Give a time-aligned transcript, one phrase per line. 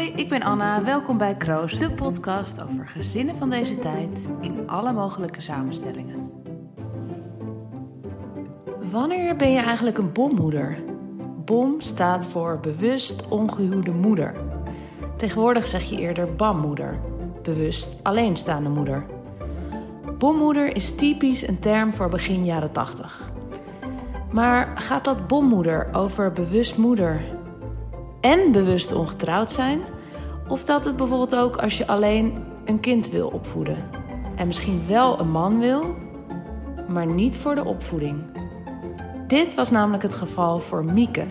[0.00, 0.84] Ik ben Anna.
[0.84, 6.30] Welkom bij Kroos, de podcast over gezinnen van deze tijd in alle mogelijke samenstellingen.
[8.90, 10.82] Wanneer ben je eigenlijk een bommoeder?
[11.44, 14.34] BOM staat voor bewust ongehuwde moeder.
[15.16, 17.00] Tegenwoordig zeg je eerder BAMmoeder,
[17.42, 19.06] bewust alleenstaande moeder.
[20.18, 23.32] Bommoeder is typisch een term voor begin jaren 80.
[24.30, 27.20] Maar gaat dat bommoeder over bewust moeder
[28.20, 29.80] en bewust ongetrouwd zijn?
[30.48, 33.90] Of dat het bijvoorbeeld ook als je alleen een kind wil opvoeden
[34.36, 35.94] en misschien wel een man wil,
[36.88, 38.22] maar niet voor de opvoeding?
[39.26, 41.26] Dit was namelijk het geval voor Mieke.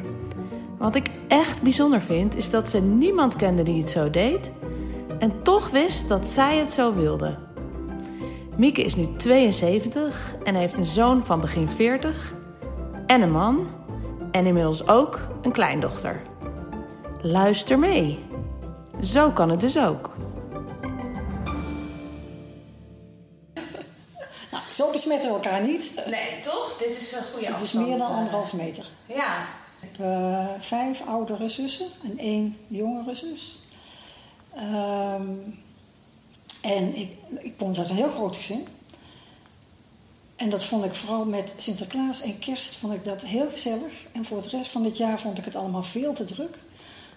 [0.78, 4.52] Wat ik echt bijzonder vind, is dat ze niemand kende die het zo deed
[5.20, 7.38] en toch wist dat zij het zo wilde.
[8.58, 12.34] Mieke is nu 72 en heeft een zoon van begin 40
[13.08, 13.68] en een man
[14.32, 16.22] en inmiddels ook een kleindochter.
[17.22, 18.20] Luister mee.
[19.04, 20.10] Zo kan het dus ook.
[24.52, 25.94] Nou, zo besmetten we elkaar niet.
[26.06, 26.78] Nee, toch?
[26.78, 28.90] Dit is een goede Het is meer dan anderhalf meter.
[29.06, 29.46] Ja.
[29.82, 33.60] Ik heb eh, vijf oudere zussen en één jongere zus.
[34.56, 35.28] Ehm,
[36.62, 38.68] en ik, ik kom uit een heel groot gezin.
[40.36, 44.06] En dat vond ik vooral met Sinterklaas en kerst vond ik dat heel gezellig.
[44.12, 46.58] En voor het rest van het jaar vond ik het allemaal veel te druk.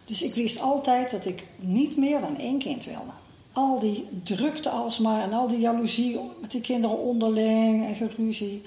[0.04, 3.12] Dus ik wist altijd dat ik niet meer dan één kind wilde.
[3.52, 8.62] Al die drukte alsmaar en al die jaloezie met die kinderen onderling en geruzie.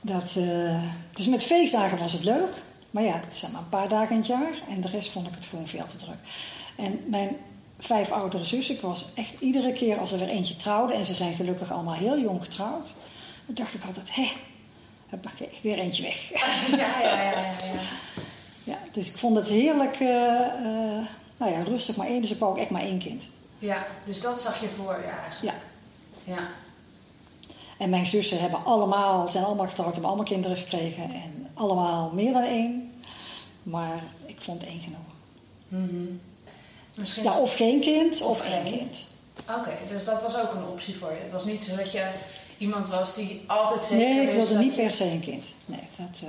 [0.00, 0.84] Dat, eh,
[1.14, 2.62] dus met feestdagen was het leuk.
[2.90, 4.62] Maar ja, het zijn maar een paar dagen in het jaar.
[4.68, 6.18] En de rest vond ik het gewoon veel te druk.
[6.76, 7.36] En mijn
[7.78, 10.94] vijf oudere zussen, ik was echt iedere keer als er weer eentje trouwde...
[10.94, 12.94] en ze zijn gelukkig allemaal heel jong getrouwd...
[13.46, 14.28] dan dacht ik altijd, hé,
[15.10, 16.30] oké, weer eentje weg.
[16.70, 17.40] Ja, ja, ja, ja.
[17.40, 17.80] ja.
[18.70, 22.20] Ja, dus ik vond het heerlijk, eh, eh, nou ja, rustig maar één.
[22.20, 23.28] Dus ik wou ook echt maar één kind.
[23.58, 25.54] Ja, dus dat zag je voor je eigenlijk.
[26.24, 26.34] Ja.
[26.34, 26.48] Ja.
[27.78, 31.02] En mijn zussen hebben allemaal, zijn allemaal getrouwd, hebben allemaal kinderen gekregen.
[31.02, 32.92] En allemaal meer dan één.
[33.62, 34.98] Maar ik vond één genoeg.
[35.68, 36.04] Mhm.
[36.98, 38.78] Misschien Ja, of geen kind, of, Of één één.
[38.78, 39.06] kind.
[39.58, 41.18] Oké, dus dat was ook een optie voor je.
[41.22, 42.10] Het was niet zo dat je
[42.60, 45.52] iemand was die altijd zeker Nee, ik wilde niet je- per se een kind.
[45.66, 46.22] Nee, dat,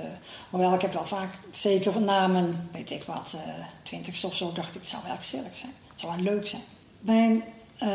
[0.50, 3.36] hoewel ik heb wel vaak, zeker van na mijn, weet ik wat,
[3.82, 5.72] twintigste of zo, dacht ik, het zou wel gezellig zijn.
[5.90, 6.62] Het zou wel leuk zijn.
[7.00, 7.42] Mijn
[7.78, 7.88] eh,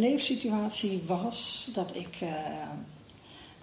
[0.00, 2.16] leefsituatie was dat ik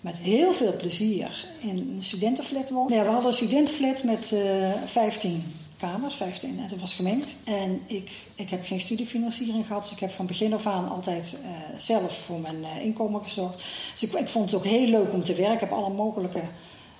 [0.02, 2.94] met heel veel plezier in een studentenflat woonde.
[2.94, 7.36] Ja, we hadden een studentenflat met eh 15 kamers, 15, en het was gemengd.
[7.44, 11.38] En ik, ik heb geen studiefinanciering gehad, dus ik heb van begin af aan altijd
[11.44, 13.64] eh, zelf voor mijn eh, inkomen gezorgd.
[13.94, 15.54] Dus ik, ik vond het ook heel leuk om te werken.
[15.54, 16.42] Ik heb alle mogelijke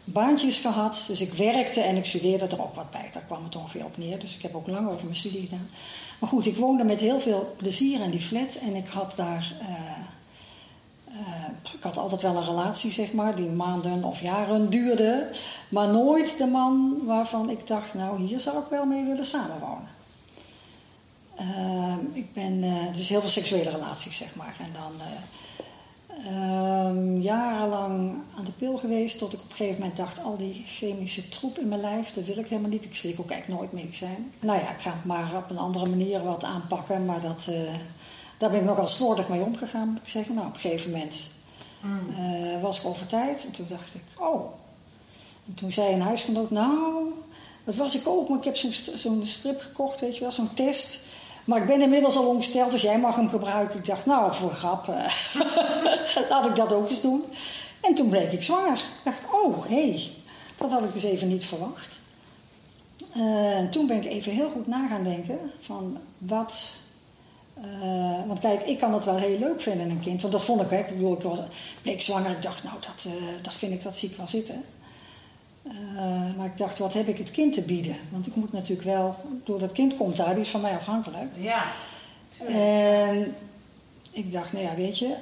[0.04, 1.04] baantjes gehad.
[1.08, 3.10] Dus ik werkte en ik studeerde er ook wat bij.
[3.14, 4.20] Daar kwam het ongeveer op neer.
[4.20, 5.70] Dus ik heb ook lang over mijn studie gedaan.
[6.20, 8.56] Maar goed, ik woonde met heel veel plezier in die flat.
[8.56, 9.54] En ik had daar...
[9.62, 9.89] eh,
[11.64, 15.28] ik had altijd wel een relatie, zeg maar, die maanden of jaren duurde.
[15.70, 19.98] Maar nooit de man waarvan ik dacht, nou, hier zou ik wel mee willen samenwonen.
[21.40, 24.56] Ehm, ik ben eh, dus heel veel seksuele relaties, zeg maar.
[24.60, 25.18] En dan eh,
[26.28, 30.64] ehm, jarenlang aan de pil geweest, tot ik op een gegeven moment dacht, al die
[30.66, 32.86] chemische troep in mijn lijf, dat wil ik helemaal niet.
[32.86, 34.32] Ik slik ook eigenlijk nooit medicijn.
[34.40, 37.74] Nou ja, ik ga het maar op een andere manier wat aanpakken, maar dat, eh,
[38.38, 40.36] daar ben ik nogal slordig mee omgegaan, ik zeggen.
[40.36, 41.30] Nou, op een gegeven moment
[41.84, 44.52] eh, was ik over tijd en toen dacht ik, oh.
[45.48, 47.12] En toen zei een huisgenoot, nou,
[47.64, 50.32] dat was ik ook, maar ik heb zo'n st- zo'n strip gekocht, weet je wel,
[50.32, 51.00] zo'n test.
[51.46, 53.80] Maar ik ben inmiddels al ongesteld, dus jij mag hem gebruiken.
[53.80, 55.06] Ik dacht, nou, voor grap, eh,
[56.30, 57.24] laat ik dat ook eens doen.
[57.82, 58.78] En toen bleek ik zwanger.
[58.78, 60.12] Ik dacht, oh, hé, hey,
[60.58, 62.00] dat had ik dus even niet verwacht.
[63.16, 66.66] Eh, en toen ben ik even heel goed na gaan denken van wat...
[67.62, 70.22] eh, want kijk, ik kan het wel heel leuk vinden, een kind.
[70.22, 70.80] Want dat vond ik, hè.
[70.80, 71.40] Ik bedoel, ik was,
[71.82, 72.32] bleek zwanger.
[72.32, 74.64] Ik dacht, nou, dat, eh, dat vind ik, dat zie ik wel zitten.
[75.64, 77.96] Eh, maar ik dacht, wat heb ik het kind te bieden?
[78.10, 79.16] Want ik moet natuurlijk wel...
[79.44, 81.28] Door dat kind komt daar, die is van mij afhankelijk.
[81.36, 81.64] Ja,
[82.30, 82.58] tuurlijk.
[82.58, 83.36] En
[84.12, 85.16] ik dacht, nou ja, weet je,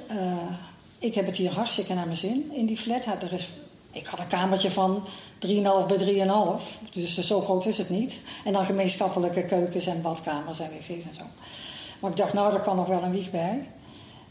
[0.98, 3.04] ik heb het hier hartstikke naar mijn zin in die flat.
[3.04, 3.48] Ja, Er is,
[3.92, 5.04] ik had een kamertje van
[5.38, 6.26] 3,5 bij
[6.58, 8.20] 3,5, dus zo groot is het niet.
[8.44, 11.22] En dan gemeenschappelijke keukens en badkamers en wc's en zo.
[11.98, 13.68] Maar ik dacht, nou, daar kan nog wel een wieg bij.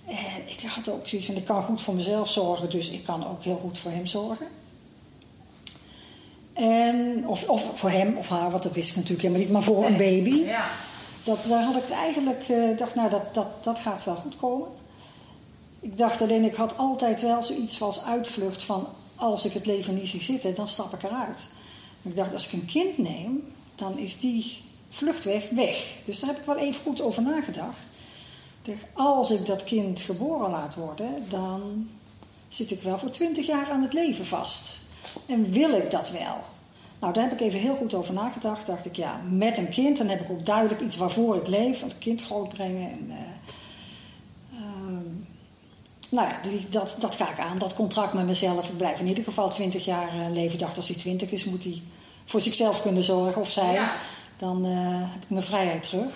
[0.06, 3.28] En ik had ook zoiets van, ik kan goed voor mezelf zorgen, dus ik kan
[3.28, 4.48] ook heel goed voor hem zorgen.
[6.54, 9.64] En, of, of voor hem of haar, want dat wist ik natuurlijk helemaal niet, maar
[9.64, 10.36] voor een baby.
[10.36, 10.68] Ja.
[11.24, 14.38] Dat, daar had ik het eigenlijk, eh dacht, nou, dat, dat, dat gaat wel goed
[14.38, 14.68] komen.
[15.80, 18.88] Ik dacht alleen, ik had altijd wel zoiets als uitvlucht van...
[19.16, 21.48] als ik het leven niet zie zitten, dan stap ik eruit.
[22.02, 25.86] Ik dacht, als ik een kind neem, dan is die vluchtweg weg.
[26.06, 27.78] Dus daar heb ik wel even goed over nagedacht.
[28.94, 31.90] Als ik dat kind geboren laat worden, dan
[32.48, 34.80] zit ik wel voor twintig jaar aan het leven vast.
[35.26, 36.36] En wil ik dat wel?
[37.00, 38.66] Nou, daar heb ik even heel goed over nagedacht.
[38.66, 41.82] Dacht ik, ja, met een kind, dan heb ik ook duidelijk iets waarvoor ik leef.
[41.82, 42.92] Een kind grootbrengen.
[42.92, 45.06] En, eh, ehm,
[46.10, 47.58] nou ja, die, dat, dat ga ik aan.
[47.58, 48.70] Dat contract met mezelf.
[48.70, 50.60] Ik blijf in ieder geval twintig jaar uh, leven.
[50.60, 51.82] Dacht, als hij twintig is, moet hij
[52.26, 53.42] voor zichzelf kunnen zorgen.
[53.42, 53.90] Of zij.
[54.38, 56.14] Dan eh, heb ik mijn vrijheid terug.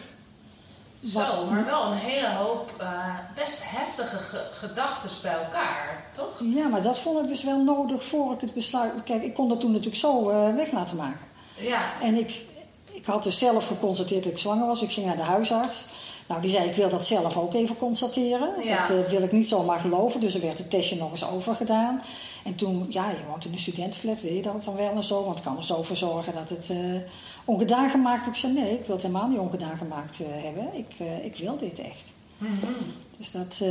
[1.04, 6.40] Zo, maar wel een hele hoop uh, best heftige ge gedachten bij elkaar, toch?
[6.44, 8.92] Ja, maar dat vond ik dus wel nodig voor ik het besluit.
[9.04, 11.26] Kijk, ik kon dat toen natuurlijk zo uh, weg laten maken.
[11.56, 11.82] Ja.
[12.02, 12.46] En ik,
[12.92, 14.82] ik had dus zelf geconstateerd dat ik zwanger was.
[14.82, 15.88] Ik ging naar de huisarts.
[16.28, 18.50] Nou, die zei: Ik wil dat zelf ook even constateren.
[18.64, 18.80] Ja.
[18.80, 20.20] Dat uh, wil ik niet zomaar geloven.
[20.20, 22.02] Dus er werd het testje nog eens overgedaan.
[22.44, 25.24] En toen, ja, je woont in een studentenflat, weet je dat dan wel en zo?
[25.24, 26.70] Want ik kan er zo voor zorgen dat het
[27.46, 28.28] ongedaan gemaakt.
[28.28, 30.70] Ik zei: Nee, ik wil het helemaal niet ongedaan gemaakt hebben.
[30.74, 30.94] Ik,
[31.24, 32.14] ik wil dit echt.
[32.38, 32.94] Mm -hmm.
[33.18, 33.62] Dus dat.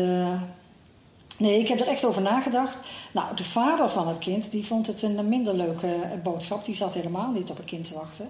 [1.40, 2.78] Nee, ik heb er echt over nagedacht.
[3.12, 6.64] Nou, de vader van het kind, die vond het een minder leuke boodschap.
[6.64, 8.28] Die zat helemaal niet op een kind te wachten.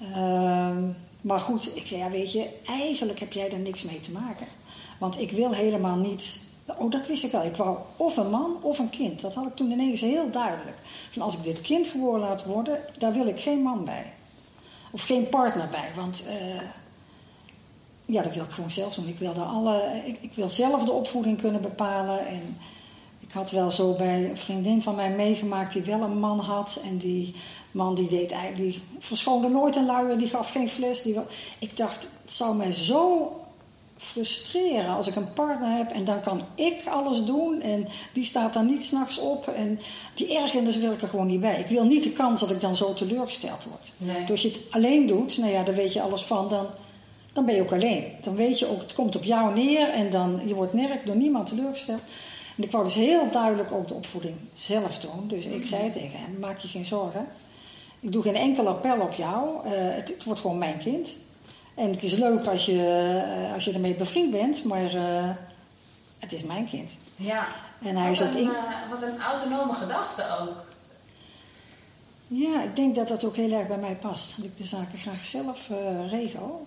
[0.00, 0.76] Uh,
[1.20, 4.46] maar goed, ik zei, ja, weet je, eigenlijk heb jij er niks mee te maken.
[4.98, 6.40] Want ik wil helemaal niet...
[6.78, 7.44] Oh, dat wist ik wel.
[7.44, 9.20] Ik wou of een man of een kind.
[9.20, 10.76] Dat had ik toen ineens heel duidelijk.
[11.10, 14.12] Van als ik dit kind geboren laat worden, daar wil ik geen man bij.
[14.96, 15.90] Of geen partner bij.
[15.94, 16.22] Want...
[16.26, 16.60] Uh,
[18.06, 19.08] ja, dat wil ik gewoon zelf doen.
[19.08, 22.26] Ik wil, daar alle, ik, ik, wil zelf de opvoeding kunnen bepalen.
[22.26, 22.58] En
[23.20, 26.80] ik had wel zo bij een vriendin van mij meegemaakt die wel een man had.
[26.84, 27.34] En die
[27.70, 31.02] man die deed eigenlijk, die verschoonde nooit een luier, die gaf geen fles.
[31.02, 31.18] Die,
[31.58, 33.30] ik dacht, het zou mij zo
[33.96, 38.54] frustreren als ik een partner heb en dan kan ik alles doen en die staat
[38.54, 39.80] dan niet s'nachts op en
[40.14, 41.60] die ergernis wil ik er gewoon niet bij.
[41.60, 43.92] Ik wil niet de kans dat ik dan zo teleurgesteld word.
[43.96, 44.20] Nee.
[44.20, 46.66] Dus als je het alleen doet, nou ja, daar weet je alles van, dan
[47.36, 48.04] dan ben je ook alleen.
[48.22, 51.16] Dan weet je ook, het komt op jou neer en dan, je wordt nergens door
[51.16, 52.00] niemand teleurgesteld.
[52.56, 55.28] En ik wou dus heel duidelijk ook de opvoeding zelf doen.
[55.28, 57.26] Dus ik zei tegen hem, maak je geen zorgen.
[58.00, 59.66] Ik doe geen enkel appel op jou.
[59.66, 61.16] Uh, het, het, wordt gewoon mijn kind.
[61.76, 62.72] En het is leuk als je,
[63.46, 65.30] uh, als je ermee bevriend bent, maar uh,
[66.18, 66.96] het is mijn kind.
[67.16, 67.46] Ja,
[67.82, 68.50] en hij wat, is ook een, in...
[68.90, 70.64] wat een autonome gedachte ook.
[72.26, 74.36] Ja, ik denk dat dat ook heel erg bij mij past.
[74.36, 75.70] Dat ik de zaken graag zelf
[76.10, 76.66] regel.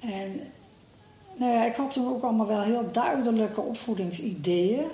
[0.00, 0.40] En
[1.36, 4.86] nou ja, ik had toen ook allemaal wel heel duidelijke opvoedingsideeën.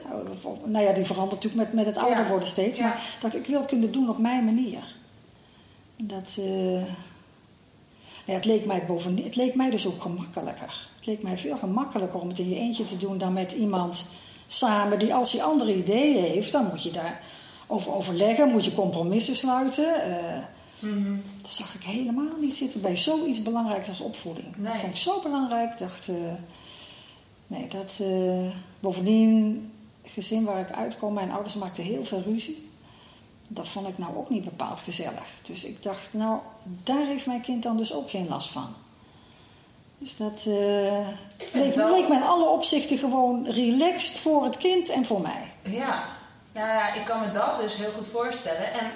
[0.65, 2.79] Nou ja, die verandert natuurlijk met, met het ouder worden steeds.
[2.79, 2.85] Ja.
[2.85, 4.95] Maar dacht, ik wil kunnen doen op mijn manier.
[5.97, 6.39] Dat...
[6.39, 6.83] eh,
[8.25, 10.89] het, leek mij bovendien, het leek mij dus ook gemakkelijker.
[10.97, 14.07] Het leek mij veel gemakkelijker om het in je eentje te doen dan met iemand
[14.47, 17.21] samen die als hij andere ideeën heeft, dan moet je daar
[17.67, 20.03] over overleggen, moet je compromissen sluiten.
[20.03, 20.43] eh,
[20.79, 21.17] Mhm.
[21.41, 24.57] dat zag ik helemaal niet zitten bij zoiets belangrijks als opvoeding.
[24.57, 24.65] Nee.
[24.73, 25.73] Dat vond ik zo belangrijk.
[25.73, 26.15] Ik dacht, eh,
[27.47, 27.99] nee, dat.
[28.03, 28.51] eh,
[28.81, 29.71] bovendien,
[30.03, 32.69] het gezin waar ik uitkom, mijn ouders maakten heel veel ruzie.
[33.49, 35.27] Dat vond ik nou ook niet bepaald gezellig.
[35.43, 38.75] Dus ik dacht, nou, daar heeft mijn kind dan dus ook geen last van.
[39.99, 44.57] Dus dat eh, Ik vind leek, wel- me in alle opzichten gewoon relaxed voor het
[44.57, 45.53] kind en voor mij.
[45.63, 46.05] Ja,
[46.53, 48.73] nou ja, ik kan me dat dus heel goed voorstellen.
[48.73, 48.91] En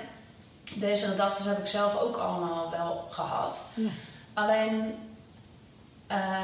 [0.75, 3.61] deze gedachten heb ik zelf ook allemaal wel gehad.
[3.75, 3.89] Ja.
[4.35, 4.95] Alleen,
[6.07, 6.43] eh,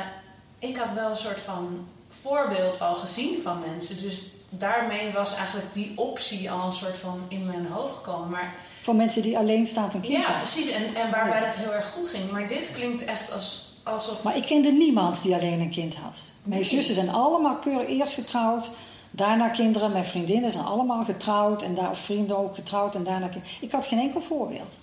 [0.59, 1.89] ik had wel een soort van
[2.23, 4.03] voorbeeld al gezien van mensen.
[4.03, 4.27] Dus
[4.59, 8.31] daarmee was eigenlijk die optie al een soort van in mijn hoofd gekomen.
[8.31, 10.41] Maar Voor mensen die alleenstaand een kind ja, hebben.
[10.51, 10.71] precies.
[10.71, 11.47] En, en waarbij Ja.
[11.47, 12.31] dat heel erg goed ging.
[12.31, 14.23] Maar dit klinkt echt als, alsof...
[14.23, 16.21] Maar ik kende niemand die alleen een kind had.
[16.43, 16.69] Mijn Nee.
[16.71, 18.71] zussen zijn allemaal keurig eerst getrouwd,
[19.11, 19.93] daarna kinderen.
[19.93, 23.57] Mijn vriendinnen zijn allemaal getrouwd en daar, of vrienden ook getrouwd en daarna kinderen.
[23.61, 24.75] Ik had geen enkel voorbeeld.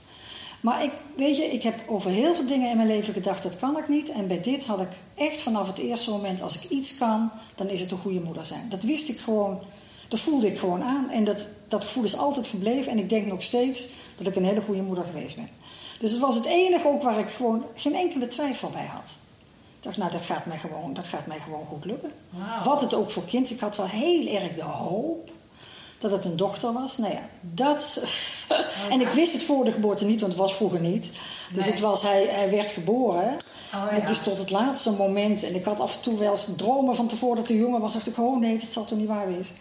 [0.61, 3.57] Maar ik, weet je, ik heb over heel veel dingen in mijn leven gedacht, dat
[3.57, 4.09] kan ik niet.
[4.09, 7.67] En bij dit had ik echt vanaf het eerste moment, als ik iets kan, dan
[7.67, 8.69] is het een goede moeder zijn.
[8.69, 9.59] Dat wist ik gewoon,
[10.07, 11.09] dat voelde ik gewoon aan.
[11.09, 12.91] En dat, dat gevoel is altijd gebleven.
[12.91, 13.87] En ik denk nog steeds
[14.17, 15.49] dat ik een hele goede moeder geweest ben.
[15.99, 19.15] Dus het was het enige ook waar ik gewoon geen enkele twijfel bij had.
[19.77, 22.11] Ik dacht, nou, dat gaat mij gewoon, dat gaat mij gewoon goed lukken.
[22.63, 23.51] Wat het ook voor kind.
[23.51, 25.31] Ik had wel heel erg de hoop
[26.01, 26.97] dat het een dochter was.
[26.97, 28.01] Nou ja, dat.
[28.93, 31.09] en ik wist het voor de geboorte niet, want het was vroeger niet.
[31.53, 31.71] Dus Nee.
[31.71, 33.37] het was, hij, hij werd geboren.
[33.73, 34.01] Oh, En ja.
[34.01, 35.43] het is tot het laatste moment.
[35.43, 37.93] En ik had af en toe wel eens dromen van tevoren dat hij jongen was.
[37.93, 39.55] dacht ik, oh nee, dat zal toch niet waar wezen.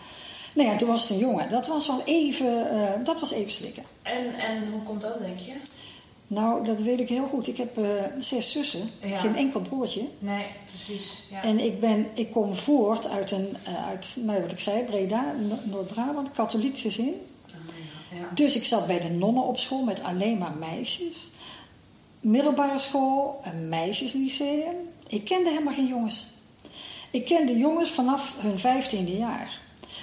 [0.53, 1.51] Nou ja, toen was het een jongen.
[1.51, 3.83] Dat was wel even, eh, dat was even slikken.
[4.03, 5.53] En, en hoe komt dat, denk je?
[6.33, 7.49] Nou, dat weet ik heel goed.
[7.49, 7.85] Ik heb eh,
[8.19, 9.19] zes zussen, Ja.
[9.19, 10.03] geen enkel broertje.
[10.19, 10.45] Nee,
[10.75, 11.23] precies.
[11.31, 11.43] Ja.
[11.43, 15.35] En ik, ben, ik kom voort uit een, eh, uit, nou wat ik zei, Breda,
[15.49, 17.09] No- Noord-Brabant, katholiek gezin.
[17.09, 17.53] Oh,
[18.11, 18.17] ja.
[18.19, 18.29] Ja.
[18.35, 21.29] Dus ik zat bij de nonnen op school met alleen maar meisjes.
[22.21, 24.75] middelbare school, een meisjeslyceum.
[25.09, 26.27] Ik kende helemaal geen jongens.
[27.11, 29.60] Ik kende jongens vanaf hun vijftiende jaar.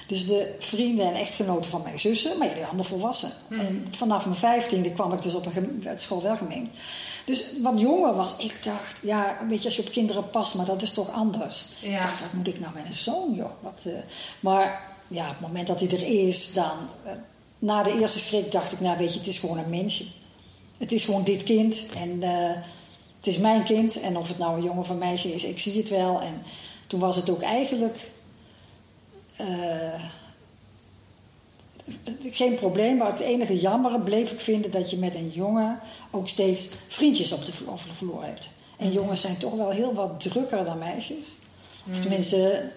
[0.07, 3.31] Dus de vrienden en echtgenoten van mijn zussen, maar jullie allemaal volwassen.
[3.47, 3.59] Hm.
[3.59, 6.71] En vanaf mijn vijftiende kwam ik dus op een gem- het schoolwelgemeen.
[7.25, 10.65] Dus wat jonger was, ik dacht, ja, weet je, als je op kinderen past, maar
[10.65, 11.65] dat is toch anders.
[11.79, 11.95] Ja.
[11.95, 13.51] Ik dacht, wat moet ik nou met een zoon, joh?
[13.59, 13.91] Wat, eh,
[14.39, 16.71] maar ja, op het moment dat hij er is, dan,
[17.03, 17.11] eh,
[17.59, 20.05] na de eerste schrik dacht ik, nou weet je, het is gewoon een mensje.
[20.77, 22.55] Het is gewoon dit kind en eh,
[23.17, 23.99] het is mijn kind.
[23.99, 26.21] En of het nou een jongen of een meisje is, ik zie het wel.
[26.21, 26.43] En
[26.87, 27.97] toen was het ook eigenlijk
[32.31, 32.97] geen probleem.
[32.97, 35.79] Maar het enige jammere bleef ik vinden dat je met een jongen
[36.11, 38.49] ook steeds vriendjes op de, vlo- over de vloer hebt.
[38.77, 41.27] En jongens zijn toch wel heel wat drukker dan meisjes.
[41.91, 42.69] Of tenminste,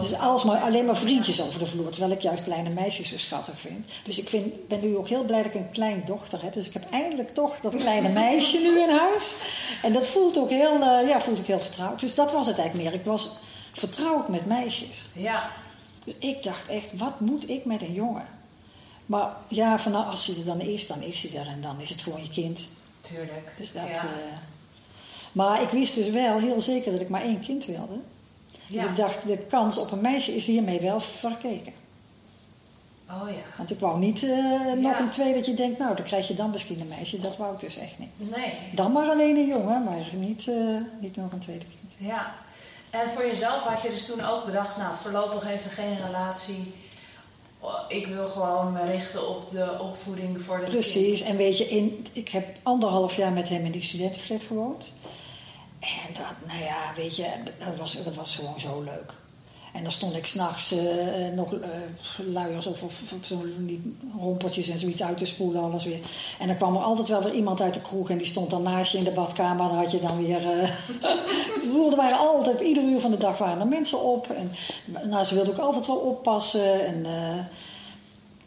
[0.00, 1.90] dus alles maar, alleen maar vriendjes over de vloer.
[1.90, 3.90] Terwijl ik juist kleine meisjes zo schattig vind.
[4.04, 6.52] Dus ik vind, ben nu ook heel blij dat ik een kleindochter heb.
[6.52, 9.34] Dus ik heb eindelijk toch dat kleine meisje nu in huis.
[9.82, 12.00] En dat voelt ook heel, eh, ja, voelt ook heel vertrouwd.
[12.00, 13.00] Dus dat was het eigenlijk meer.
[13.00, 13.30] Ik was
[13.72, 15.08] vertrouwd met meisjes.
[15.14, 15.50] Ja.
[16.08, 18.26] Dus ik dacht echt, wat moet ik met een jongen?
[19.06, 21.46] Maar ja, van, nou, als hij er dan is, dan is hij er.
[21.46, 22.68] En dan is het gewoon je kind.
[23.00, 23.52] Tuurlijk.
[23.56, 23.94] Dus dat, ja.
[24.02, 24.36] eh,
[25.32, 27.98] maar ik wist dus wel heel zeker dat ik maar één kind wilde.
[28.66, 28.88] Dus Ja.
[28.90, 31.72] ik dacht, de kans op een meisje is hiermee wel verkeken.
[33.10, 33.56] Oh ja.
[33.56, 34.28] Want ik wou niet eh,
[34.72, 35.00] nog Ja.
[35.00, 37.18] een twee dat je denkt, nou, dan krijg je dan misschien een meisje.
[37.20, 38.30] Dat wou ik dus echt niet.
[38.36, 38.52] Nee.
[38.74, 41.94] Dan maar alleen een jongen, maar niet, eh, niet nog een tweede kind.
[42.10, 42.34] Ja.
[42.90, 46.74] En voor jezelf had je dus toen ook bedacht, nou, voorlopig even geen relatie.
[47.88, 52.06] Ik wil gewoon me richten op de opvoeding voor de Precies, en weet je, in,
[52.12, 54.92] ik heb anderhalf jaar met hem in die studentenflat gewoond.
[55.78, 57.26] En dat, nou ja, weet je,
[57.58, 59.12] dat was, dat was gewoon zo leuk.
[59.78, 61.68] En dan stond ik s'nachts eh nog eh,
[62.32, 65.98] luiers of, of, of zo'n rompeltjes en zoiets uit te spoelen, alles weer.
[66.38, 68.62] En dan kwam er altijd wel weer iemand uit de kroeg en die stond dan
[68.62, 69.68] naast je in de badkamer.
[69.68, 70.40] Dan had je dan weer.
[71.60, 74.30] bedoel, er waren altijd, op ieder uur van de dag waren er mensen op.
[74.30, 74.52] En
[75.08, 76.86] nou, ze wilden ook altijd wel oppassen.
[76.86, 77.02] En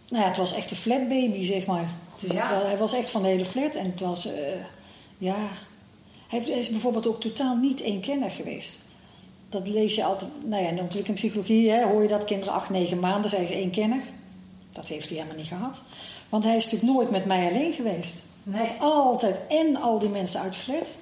[0.09, 1.89] nou ja, het was echt een flatbaby, zeg maar.
[2.19, 2.61] Dus Ja.
[2.63, 3.75] hij was echt van de hele flat.
[3.75, 4.27] En het was,
[5.17, 5.35] ja...
[6.27, 8.77] Hij is bijvoorbeeld ook totaal niet eenkennig geweest.
[9.51, 10.31] Dat lees je altijd...
[10.45, 13.53] Nou ja, in de ontwikkelingspsychologie hè, hoor je dat kinderen acht, negen maanden zijn ze
[13.55, 14.03] eenkennig.
[14.71, 15.81] Dat heeft hij helemaal niet gehad.
[16.29, 18.15] Want hij is natuurlijk nooit met mij alleen geweest.
[18.43, 18.59] Nee.
[18.61, 20.97] Hij had altijd en al die mensen uit flat.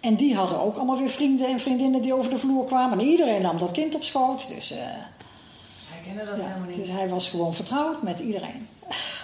[0.00, 2.98] En die hadden ook allemaal weer vrienden en vriendinnen die over de vloer kwamen.
[2.98, 4.48] En iedereen nam dat kind op schoot.
[4.48, 6.76] Dus, eh, Hij kende dat ja, helemaal niet.
[6.76, 8.68] dus hij was gewoon vertrouwd met iedereen.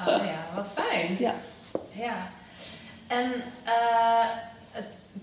[0.01, 1.17] Oh ja, wat fijn.
[1.19, 1.35] Ja.
[1.93, 2.31] Ja.
[3.07, 3.25] En
[3.65, 3.73] eh,
[4.21, 4.54] het-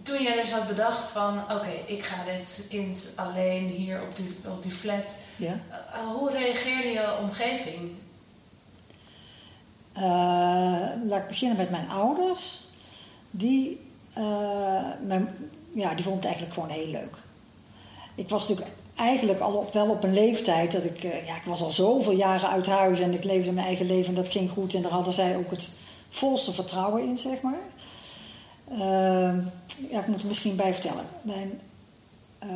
[0.04, 4.38] toen jij dus had bedacht van, oké, ik ga dit kind alleen hier op die,
[4.48, 5.16] op die flat.
[5.36, 5.60] Ja.
[5.70, 7.92] eh, hoe reageerde je omgeving?
[9.94, 10.04] Eh,
[11.06, 12.66] laat ik beginnen met mijn ouders.
[13.32, 13.80] Die,
[14.14, 14.24] eh,
[15.06, 15.36] mijn,
[15.74, 17.16] ja, die vonden het eigenlijk gewoon heel leuk.
[18.16, 21.04] Ik was natuurlijk eigenlijk al op, wel op een leeftijd dat ik...
[21.04, 24.08] eh, ja, ik was al zoveel jaren uit huis en ik leefde mijn eigen leven
[24.08, 24.74] en dat ging goed.
[24.74, 25.74] En daar hadden zij ook het
[26.10, 27.60] volste vertrouwen in, zeg maar.
[28.80, 29.34] Eh,
[29.90, 31.06] ja, ik moet er misschien bij vertellen.
[31.22, 31.60] Mijn,
[32.40, 32.50] eh,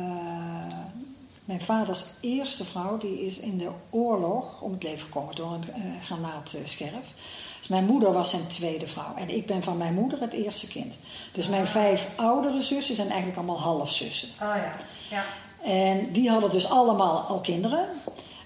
[1.44, 5.72] mijn vaders eerste vrouw die is in de oorlog om het leven gekomen door een
[5.74, 7.12] eh, granaatscherf.
[7.58, 9.14] Dus mijn moeder was zijn tweede vrouw.
[9.16, 10.98] En ik ben van mijn moeder het eerste kind.
[11.32, 14.28] Dus mijn vijf oudere zussen zijn eigenlijk allemaal halfzussen.
[14.28, 14.72] Oh ja,
[15.10, 15.24] ja.
[15.62, 17.88] En die hadden dus allemaal al kinderen.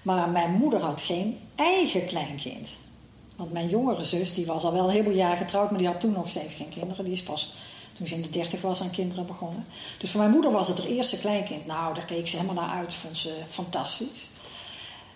[0.01, 2.77] Maar mijn moeder had geen eigen kleinkind.
[3.35, 5.99] Want mijn jongere zus, die was al wel een heleboel jaar getrouwd, maar die had
[5.99, 7.05] toen nog steeds geen kinderen.
[7.05, 7.53] Die is pas
[8.01, 9.65] toen ze in de dertig was aan kinderen begonnen.
[9.97, 11.65] Dus voor mijn moeder was het haar eerste kleinkind.
[11.65, 14.29] Nou, daar keek ze helemaal naar uit, vond ze fantastisch.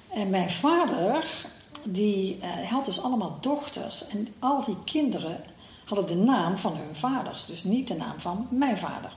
[0.09, 1.45] En mijn vader,
[1.83, 4.07] die eh, had dus allemaal dochters.
[4.07, 5.43] En al die kinderen
[5.85, 7.45] hadden de naam van hun vaders.
[7.45, 9.13] Dus niet de naam van mijn vader.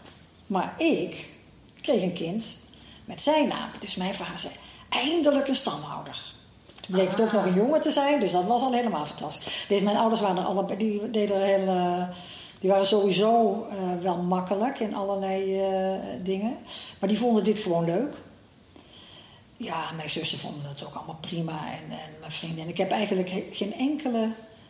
[0.46, 1.32] Maar ik
[1.80, 2.46] kreeg een kind
[3.04, 3.68] met zijn naam.
[3.80, 4.52] Dus mijn vader zei,
[4.88, 6.22] eindelijk een stamhouder.
[6.80, 9.64] Toen bleek het ook nog een jongen te zijn, dus dat was al helemaal fantastisch.
[9.68, 11.68] Dus mijn ouders waren er allebei, die deden er heel...
[11.68, 12.08] eh,
[12.60, 16.56] die waren sowieso eh, wel makkelijk in allerlei eh, dingen.
[16.98, 18.14] Maar die vonden dit gewoon leuk.
[19.56, 21.66] Ja, mijn zussen vonden het ook allemaal prima.
[21.66, 22.62] En, en mijn vrienden.
[22.64, 24.28] En ik heb eigenlijk geen enkele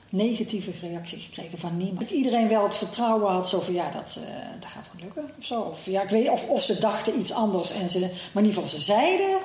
[0.08, 2.10] negatieve reactie gekregen van niemand.
[2.10, 5.30] Iedereen wel het vertrouwen had, zo van ja, dat, eh, dat gaat wel lukken.
[5.38, 5.60] Of, zo.
[5.60, 7.70] Of, ja, ik weet, of, of ze dachten iets anders.
[7.70, 9.38] En ze, maar in ieder geval, ze zeiden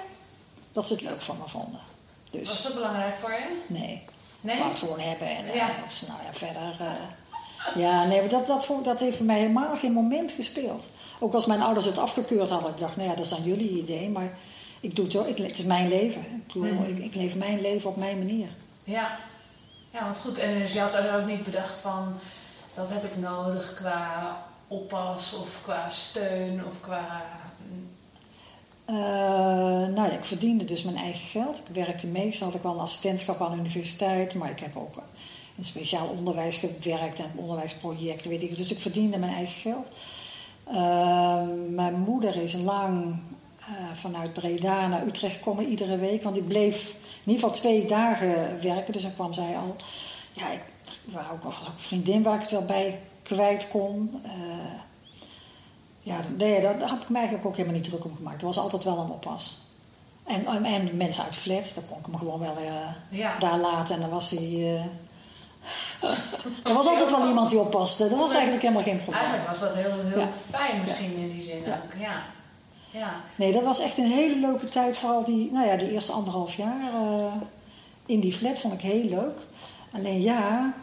[0.71, 1.79] dat ze het leuk van me vonden.
[2.31, 3.57] Dus Was dat belangrijk voor je?
[3.67, 4.01] nee,
[4.41, 4.57] Nee?
[4.57, 5.27] ik het gewoon hebben.
[5.27, 5.67] En Ja.
[5.67, 6.75] dat nou ja, verder...
[7.75, 10.89] ja, nee, maar dat, dat, vond- dat heeft voor mij helemaal geen moment gespeeld.
[11.19, 12.71] Ook als mijn ouders het afgekeurd hadden.
[12.71, 14.09] Ik dacht, nou ja, dat is aan jullie idee.
[14.09, 14.29] Maar
[14.79, 15.15] ik doe het.
[15.29, 16.21] Ik, het is mijn leven.
[16.47, 16.83] Ik, Mhm.
[16.83, 18.47] ik, ik leef mijn leven op mijn manier.
[18.83, 19.17] Ja.
[19.91, 20.37] Ja, want goed.
[20.39, 22.13] En dus je had er ook niet bedacht van,
[22.73, 27.21] dat heb ik nodig qua oppas of qua steun of qua...
[28.89, 28.95] Uh,
[29.87, 31.57] nou ja, ik verdiende dus mijn eigen geld.
[31.57, 34.95] Ik werkte meestal, had ik wel een assistentschap aan de universiteit, maar ik heb ook
[35.55, 38.57] in speciaal onderwijs gewerkt en onderwijsprojecten, weet ik.
[38.57, 39.87] Dus ik verdiende mijn eigen geld.
[40.71, 43.19] Uh, mijn moeder is lang
[43.59, 46.89] uh, vanuit Breda naar Utrecht gekomen iedere week, want ik bleef
[47.23, 48.93] in ieder geval twee dagen werken.
[48.93, 49.75] Dus dan kwam zij al.
[50.33, 50.61] Ja, ik
[51.03, 54.21] was ook, was ook een vriendin waar ik het wel bij kwijt kon.
[54.25, 54.31] Uh,
[56.01, 58.41] ja, nee, daar heb ik me eigenlijk ook helemaal niet druk om gemaakt.
[58.41, 59.61] Er was altijd wel een oppas.
[60.23, 63.37] En, en, en mensen uit flats, daar kon ik hem gewoon wel uh, ja.
[63.39, 63.95] daar laten.
[63.95, 64.81] En dan was hij...
[66.63, 68.09] Er was altijd wel iemand die oppaste.
[68.09, 69.23] Dat was eigenlijk helemaal geen probleem.
[69.23, 70.29] Eigenlijk was dat heel, heel ja.
[70.49, 71.99] fijn misschien in die zin ook.
[71.99, 72.23] Ja.
[72.91, 73.15] Ja.
[73.35, 74.97] Nee, dat was echt een hele leuke tijd.
[74.97, 76.91] Vooral die, nou ja, die eerste anderhalf jaar
[78.05, 79.39] in die flat vond ik heel leuk.
[79.91, 80.73] Alleen ja,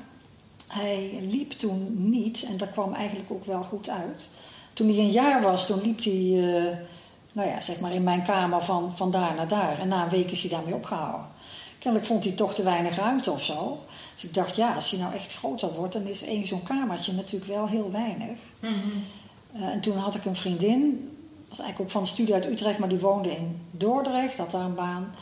[0.66, 2.44] hij liep toen niet.
[2.48, 4.28] En dat kwam eigenlijk ook wel goed uit.
[4.72, 6.76] Toen hij een jaar was, toen liep hij, uh,
[7.32, 9.78] nou ja, zeg maar in mijn kamer van, van daar naar daar.
[9.78, 11.26] En na een week is hij daarmee opgehouden.
[11.78, 13.78] Kennelijk vond hij toch te weinig ruimte of zo.
[14.20, 17.12] Dus ik dacht, ja, als hij nou echt groter wordt, dan is één zo'n kamertje
[17.12, 18.38] natuurlijk wel heel weinig.
[18.60, 19.04] Mm -hmm.
[19.62, 21.10] uh, en toen had ik een vriendin,
[21.48, 24.64] was eigenlijk ook van de studie uit Utrecht, maar die woonde in Dordrecht, had daar
[24.64, 25.14] een baan.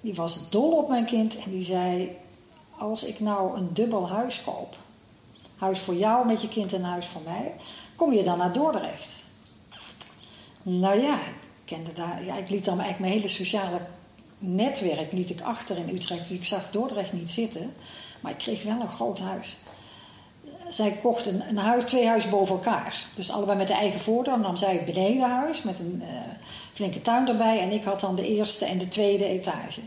[0.00, 2.10] Die was dol op mijn kind en die zei:
[2.78, 4.76] Als ik nou een dubbel huis koop,
[5.56, 7.54] huis voor jou met je kind en huis voor mij,
[7.94, 9.22] kom je dan naar Dordrecht?
[10.62, 13.80] Nou ja, ik kende daar, ja, ik liet dan eigenlijk mijn hele sociale
[14.38, 17.72] netwerk liet ik achter in Utrecht, dus ik zag Dordrecht niet zitten,
[18.20, 19.56] maar ik kreeg wel een groot huis.
[20.68, 23.06] Zij kocht een, een huis, twee huizen boven elkaar.
[23.14, 24.32] Dus allebei met de eigen voordeur.
[24.32, 26.08] Dan nam zij het benedenhuis met een uh,
[26.72, 27.60] flinke tuin erbij.
[27.60, 29.80] En ik had dan de eerste en de tweede etage.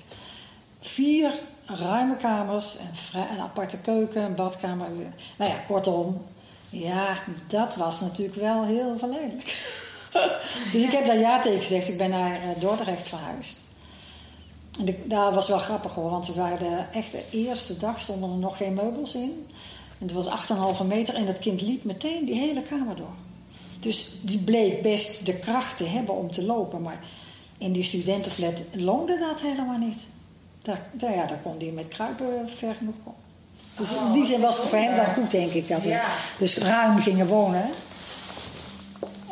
[0.81, 1.31] Vier
[1.65, 2.77] ruime kamers,
[3.13, 4.87] een, een aparte keuken, een badkamer.
[5.37, 6.21] Nou ja, kortom.
[6.69, 9.45] Ja, dat was natuurlijk wel heel verleidelijk.
[10.73, 11.87] dus ik heb daar ja tegen gezegd.
[11.89, 13.62] Ik ben naar uh, Dordrecht verhuisd.
[14.79, 17.99] En de, daar was wel grappig hoor, want we waren de, echt de eerste dag
[17.99, 19.47] stonden er nog geen meubels in.
[19.99, 20.27] En het was
[20.81, 23.13] 8,5 meter en dat kind liep meteen die hele kamer door.
[23.79, 26.81] Dus die bleek best de kracht te hebben om te lopen.
[26.81, 26.99] Maar
[27.57, 30.05] in die studentenflat loonde dat helemaal niet.
[30.61, 33.19] Daar, daar, ja, daar kon hij met kruipen ver genoeg komen.
[33.77, 35.67] Dus in die zin was het voor hem wel goed, denk ik.
[35.67, 36.01] Dat we
[36.37, 37.69] dus ruim gingen wonen.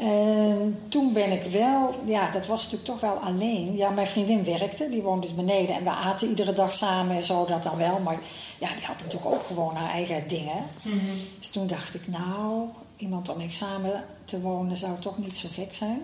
[0.01, 3.75] En toen ben ik wel, ja, dat was natuurlijk toch wel alleen.
[3.75, 5.75] Ja, mijn vriendin werkte, die woonde dus beneden.
[5.75, 7.99] En we aten iedere dag samen en zo, dat dan wel.
[7.99, 8.17] Maar
[8.57, 10.65] ja, die had natuurlijk ook gewoon haar eigen dingen.
[10.81, 11.17] Mm -hmm.
[11.37, 15.47] Dus toen dacht ik, nou, iemand om mee samen te wonen zou toch niet zo
[15.53, 16.01] gek zijn.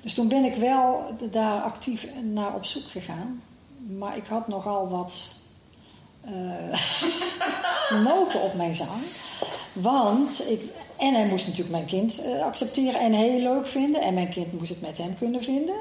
[0.00, 3.42] Dus toen ben ik wel daar actief naar op zoek gegaan.
[3.98, 5.34] Maar ik had nogal wat
[6.28, 9.02] uh, noten op mijn zang.
[9.72, 10.62] Want ik,
[10.96, 14.00] en hij moest natuurlijk mijn kind uh, accepteren en heel leuk vinden.
[14.02, 15.74] En mijn kind moest het met hem kunnen vinden.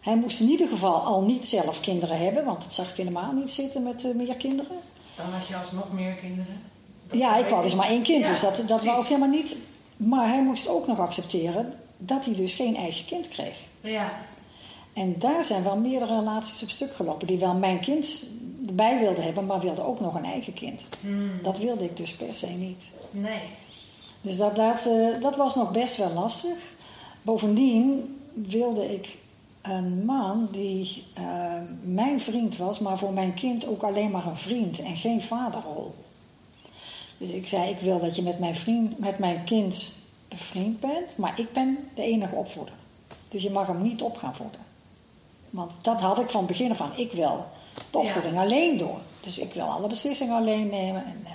[0.00, 3.32] Hij moest in ieder geval al niet zelf kinderen hebben, want dat zag ik helemaal
[3.32, 4.76] niet zitten met uh, meer kinderen.
[5.16, 6.60] Dan had je alsnog meer kinderen?
[7.06, 9.28] Dat ja, ik wou dus maar één kind, ja, dus dat, dat wou ik helemaal
[9.28, 9.56] niet.
[9.96, 13.58] Maar hij moest ook nog accepteren dat hij dus geen eigen kind kreeg.
[13.80, 14.12] Ja.
[14.92, 18.22] En daar zijn wel meerdere relaties op stuk gelopen die wel mijn kind
[18.66, 20.82] erbij wilden hebben, maar wilden ook nog een eigen kind.
[21.00, 21.30] Hmm.
[21.42, 22.88] Dat wilde ik dus per se niet.
[23.10, 23.40] Nee.
[24.20, 26.58] Dus dat, dat, uh, dat was nog best wel lastig.
[27.22, 29.18] Bovendien wilde ik
[29.62, 31.24] een man die uh,
[31.82, 35.94] mijn vriend was, maar voor mijn kind ook alleen maar een vriend en geen vaderrol.
[37.18, 39.94] Dus ik zei: Ik wil dat je met mijn, vriend, met mijn kind
[40.28, 42.74] bevriend bent, maar ik ben de enige opvoeder.
[43.28, 44.60] Dus je mag hem niet op gaan voeden.
[45.52, 46.92] Want dat had ik van begin af aan.
[46.96, 47.46] Ik wil
[47.90, 48.40] de opvoeding ja.
[48.40, 48.98] alleen doen.
[49.20, 51.04] Dus ik wil alle beslissingen alleen nemen.
[51.04, 51.30] En, uh,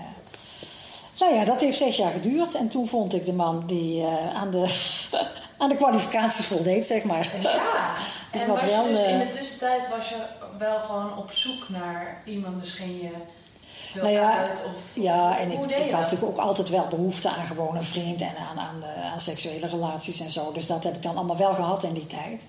[1.20, 2.56] nou ja, dat heeft zes jaar geduurd.
[2.56, 4.66] En toen vond ik de man die uh, aan, de
[5.58, 7.32] aan de kwalificaties voldeed, zeg maar.
[7.42, 7.96] Ja,
[8.32, 10.22] dus en was wel, je dus in de tussentijd was je
[10.58, 13.12] wel gewoon op zoek naar iemand, dus ging je
[13.94, 14.66] nou ja, uit?
[14.66, 18.22] Of, ja, en ik, ik had natuurlijk ook altijd wel behoefte aan gewoon een vriend
[18.22, 20.52] en aan, aan, de, aan seksuele relaties en zo.
[20.52, 22.44] Dus dat heb ik dan allemaal wel gehad in die tijd.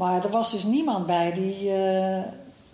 [0.00, 2.18] Maar er was dus niemand bij die, uh,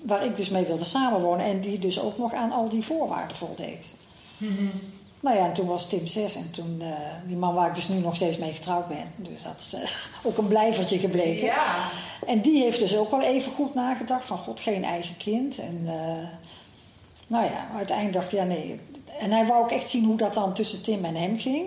[0.03, 3.37] waar ik dus mee wilde samenwonen en die dus ook nog aan al die voorwaarden
[3.37, 3.93] voldeed.
[4.37, 4.71] Mm -hmm.
[5.21, 6.89] Nou ja, en toen was Tim 6 en toen uh,
[7.27, 9.13] die man waar ik dus nu nog steeds mee getrouwd ben.
[9.17, 9.91] Dus dat is uh,
[10.31, 11.45] ook een blijvertje gebleken.
[11.45, 11.89] Ja.
[12.27, 15.59] En die heeft dus ook wel even goed nagedacht van god, geen eigen kind.
[15.59, 16.29] En uh,
[17.27, 18.81] nou ja, uiteindelijk dacht hij ja nee.
[19.19, 21.67] En hij wou ook echt zien hoe dat dan tussen Tim en hem ging.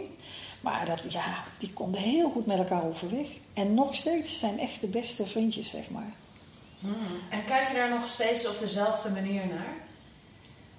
[0.62, 3.28] Maar dat, ja, die konden heel goed met elkaar overweg.
[3.60, 6.12] En nog steeds zijn echt de beste vriendjes, zeg maar.
[6.80, 6.95] Hmm.
[7.30, 9.74] En kijk je daar nog steeds op dezelfde manier naar?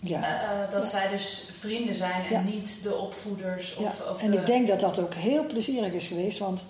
[0.01, 0.23] Ja.
[0.23, 0.89] Eh, eh, dat Ja.
[0.89, 2.41] zij dus vrienden zijn en Ja.
[2.41, 3.75] niet de opvoeders.
[3.77, 6.65] Of, Ja, of en de- ik denk dat dat ook heel plezierig is geweest, want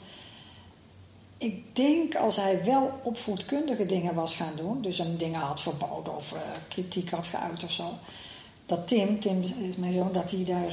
[1.37, 6.17] ik denk als hij wel opvoedkundige dingen was gaan doen, dus hem dingen had verboden
[6.17, 7.95] of eh, kritiek had geuit of zo,
[8.67, 10.73] dat Tim, Tim is mijn zoon, dat hij daar,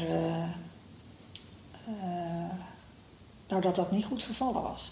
[3.47, 4.91] nou dat dat niet goed gevallen was.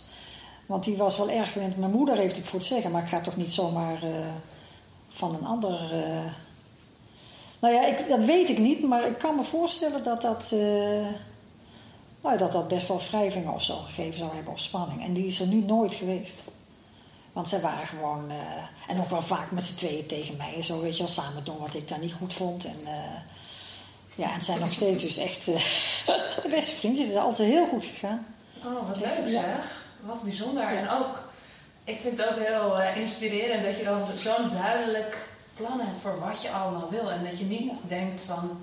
[0.65, 1.78] Want die was wel erg gewend.
[1.78, 4.34] Mijn moeder heeft het voor het zeggen, maar ik ga toch niet zomaar eh,
[5.10, 5.73] van een ander.
[5.93, 6.25] eh,
[7.60, 11.08] nou ja, ik, dat weet ik niet, maar ik kan me voorstellen dat dat, eh,
[12.21, 15.04] nou, dat dat best wel wrijvingen of zo gegeven zou hebben of spanning.
[15.04, 16.43] En die is er nu nooit geweest.
[17.34, 18.32] Want zij waren gewoon,
[18.88, 21.43] en ook wel vaak met z'n tweeën tegen mij en zo, weet je wel, samen
[21.43, 22.65] doen wat ik daar niet goed vond.
[22.65, 22.80] En,
[24.15, 25.45] ja, en zijn nog steeds dus echt
[26.43, 27.08] de beste vriendjes.
[27.08, 28.25] Het is altijd heel goed gegaan.
[28.65, 29.60] Oh, wat leuk Ja.
[30.05, 30.73] Wat bijzonder.
[30.73, 30.79] Ja.
[30.79, 31.29] En ook,
[31.83, 36.19] ik vind het ook heel eh, inspirerend dat je dan zo'n duidelijk plan hebt voor
[36.19, 37.11] wat je allemaal wil.
[37.11, 38.57] En dat je niet denkt van,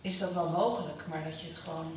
[0.00, 1.04] is dat wel mogelijk?
[1.08, 1.92] Maar dat je het gewoon...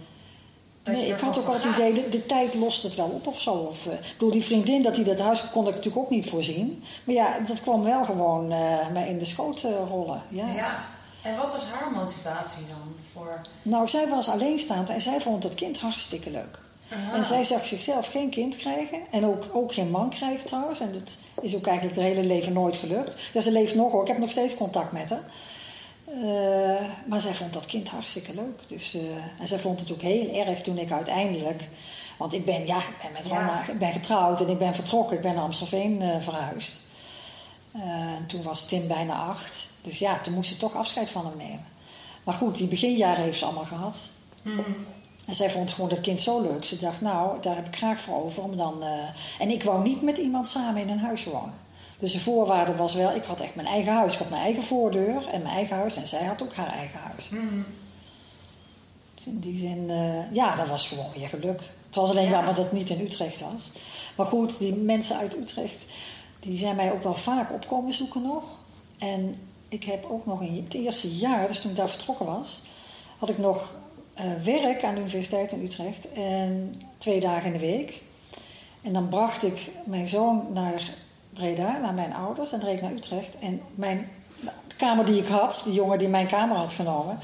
[0.83, 3.41] Nee, ik had ook altijd het idee, de, de tijd lost het wel op of
[3.41, 3.51] zo.
[3.51, 6.83] Of, eh, door die vriendin dat hij dat huis kon ik natuurlijk ook niet voorzien.
[7.03, 10.21] Maar ja, dat kwam wel gewoon eh, mij in de schoot rollen.
[10.27, 10.47] Ja.
[10.47, 10.85] Ja.
[11.21, 13.41] En wat was haar motivatie dan voor...
[13.61, 16.59] Nou, zij was alleenstaand en zij vond het kind hartstikke leuk.
[16.91, 17.15] Aha.
[17.15, 18.99] En zij zag zichzelf geen kind krijgen.
[19.11, 20.79] En ook, ook geen man krijgen trouwens.
[20.79, 23.15] En dat is ook eigenlijk het hele leven nooit gelukt.
[23.33, 24.01] Ja, ze leeft nog hoor.
[24.01, 25.23] Ik heb nog steeds contact met haar.
[26.05, 28.59] Eh, maar zij vond dat kind hartstikke leuk.
[28.67, 29.01] Dus, eh,
[29.39, 31.63] en zij vond het ook heel erg toen ik uiteindelijk...
[32.17, 33.39] Want ik ben, ja, ik ben met Ja.
[33.39, 35.15] Roma, ik ben getrouwd en ik ben vertrokken.
[35.15, 36.79] Ik ben naar Amstelveen eh, verhuisd.
[37.71, 39.69] En toen was Tim bijna acht.
[39.81, 41.65] Dus ja, toen moest ze toch afscheid van hem nemen.
[42.23, 44.09] Maar goed, die beginjaren heeft ze allemaal gehad.
[44.41, 44.85] Hmm.
[45.27, 46.65] En zij vond gewoon dat kind zo leuk.
[46.65, 48.43] Ze dacht, nou, daar heb ik graag voor over.
[48.43, 48.89] Om dan, eh,
[49.39, 51.53] En ik wou niet met iemand samen in een huis wonen.
[51.99, 54.13] Dus de voorwaarde was wel, ik had echt mijn eigen huis.
[54.13, 55.95] Ik had mijn eigen voordeur en mijn eigen huis.
[55.95, 57.27] En zij had ook haar eigen huis.
[57.29, 57.65] Hmm.
[59.15, 61.59] Dus in die zin, eh, ja, dat was gewoon weer geluk.
[61.85, 62.29] Het was alleen Ja.
[62.29, 63.71] jammer dat het niet in Utrecht was.
[64.15, 65.85] Maar goed, die mensen uit Utrecht,
[66.39, 68.43] die zijn mij ook wel vaak opkomen zoeken nog.
[68.97, 69.35] En
[69.67, 72.61] ik heb ook nog in het eerste jaar, dus toen ik daar vertrokken was,
[73.17, 73.73] had ik nog
[74.43, 76.11] werk aan de Universiteit in Utrecht.
[76.13, 78.01] En twee dagen in de week.
[78.81, 80.89] En dan bracht ik mijn zoon naar
[81.33, 83.39] Breda, naar mijn ouders, en reed naar Utrecht.
[83.39, 84.09] En mijn
[84.41, 87.19] de kamer die ik had, die jongen die mijn kamer had genomen,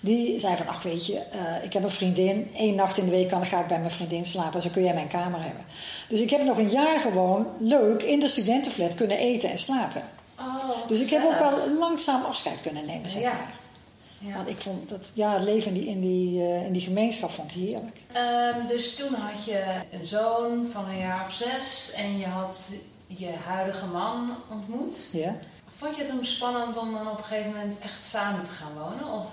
[0.00, 2.50] die zei van, ach weet je, eh, ik heb een vriendin.
[2.56, 4.62] Eén nacht in de week kan, ga ik bij mijn vriendin slapen.
[4.62, 5.64] Zo kun jij mijn kamer hebben.
[6.08, 10.02] Dus ik heb nog een jaar gewoon leuk in de studentenflat kunnen eten en slapen.
[10.38, 13.32] Oh, Dus ik heb ook wel langzaam afscheid kunnen nemen, zeg maar.
[13.32, 13.63] Ja.
[14.18, 17.30] Want ik vond dat, ja, het leven in die, in die, eh, in die gemeenschap
[17.30, 18.00] vond ik heerlijk.
[18.12, 22.70] Ehm, dus toen had je een zoon van een jaar of zes en je had
[23.06, 25.08] je huidige man ontmoet.
[25.12, 25.36] Ja.
[25.66, 28.72] Vond je het toen spannend om dan op een gegeven moment echt samen te gaan
[28.74, 29.18] wonen?
[29.18, 29.26] Of?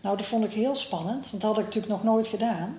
[0.00, 2.78] Nou, dat vond ik heel spannend, want dat had ik natuurlijk nog nooit gedaan.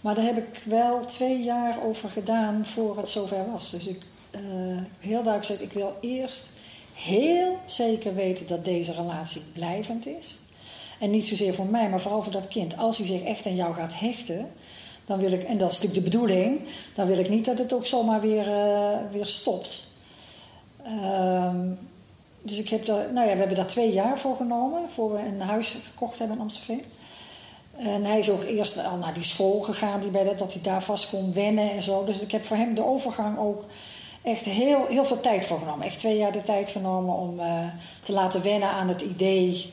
[0.00, 3.70] Maar daar heb ik wel twee jaar over gedaan voor het zover was.
[3.70, 4.40] Dus ik eh,
[4.98, 6.50] heel duidelijk zeg, ik wil eerst
[6.94, 10.38] heel zeker weten dat deze relatie blijvend is.
[11.00, 12.76] En niet zozeer voor mij, maar vooral voor dat kind.
[12.76, 14.50] Als hij zich echt aan jou gaat hechten,
[15.04, 16.60] dan wil ik, en dat is natuurlijk de bedoeling,
[16.94, 19.88] dan wil ik niet dat het ook zomaar weer, eh, weer stopt.
[20.84, 21.56] Ehm,
[22.42, 25.18] dus ik heb daar, nou ja, we hebben daar twee jaar voor genomen, voor we
[25.18, 26.82] een huis gekocht hebben in Amstelveen.
[27.76, 30.62] En hij is ook eerst al naar die school gegaan, die bij dat, dat hij
[30.62, 32.04] daar vast kon wennen en zo.
[32.04, 33.64] Dus ik heb voor hem de overgang ook
[34.22, 35.86] echt heel, heel veel tijd voor genomen.
[35.86, 37.58] Echt twee jaar de tijd genomen om eh,
[38.02, 39.72] te laten wennen aan het idee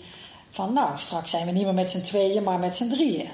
[0.51, 0.73] van...
[0.73, 3.29] nou, straks zijn we niet meer met z'n tweeën, maar met z'n drieën.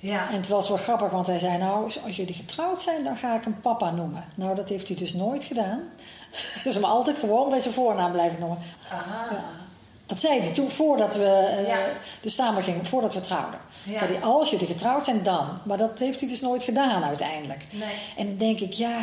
[0.00, 0.28] Ja.
[0.30, 1.58] En het was wel grappig, want hij zei...
[1.58, 4.24] nou, als jullie getrouwd zijn, dan ga ik hem papa noemen.
[4.34, 5.80] Nou, dat heeft hij dus nooit gedaan.
[6.64, 8.58] Dus hem altijd gewoon bij zijn voornaam blijven noemen.
[8.92, 9.24] Aha.
[9.30, 9.44] Ja.
[10.06, 11.78] Dat zei hij toen, voordat we Ja.
[12.20, 13.60] dus samen gingen, voordat we trouwden.
[13.82, 13.98] Ja.
[13.98, 15.48] Zei hij, als jullie getrouwd zijn, dan.
[15.62, 17.64] Maar dat heeft hij dus nooit gedaan uiteindelijk.
[17.70, 17.94] Nee.
[18.16, 18.96] En dan denk ik, ja,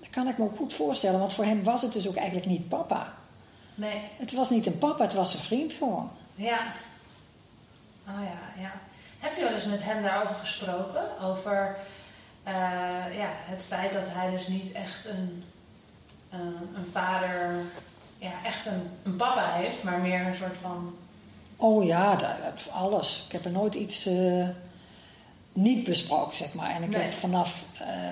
[0.00, 1.18] dat kan ik me ook goed voorstellen.
[1.20, 3.12] Want voor hem was het dus ook eigenlijk niet papa.
[3.74, 4.00] Nee.
[4.16, 6.10] Het was niet een papa, het was een vriend gewoon.
[6.42, 6.58] Ja.
[8.08, 8.72] Oh ja, ja.
[9.18, 11.02] Heb je wel eens met hem daarover gesproken?
[11.22, 11.76] Over
[12.42, 12.52] eh,
[13.16, 15.44] ja, het feit dat hij dus niet echt een,
[16.30, 16.38] eh,
[16.74, 17.54] een vader,
[18.18, 20.94] ja, echt een, een papa heeft, maar meer een soort van.
[21.56, 23.22] Oh ja, dat, alles.
[23.26, 24.48] Ik heb er nooit iets eh,
[25.52, 26.70] niet besproken, zeg maar.
[26.70, 27.02] En ik Nee.
[27.02, 27.64] heb vanaf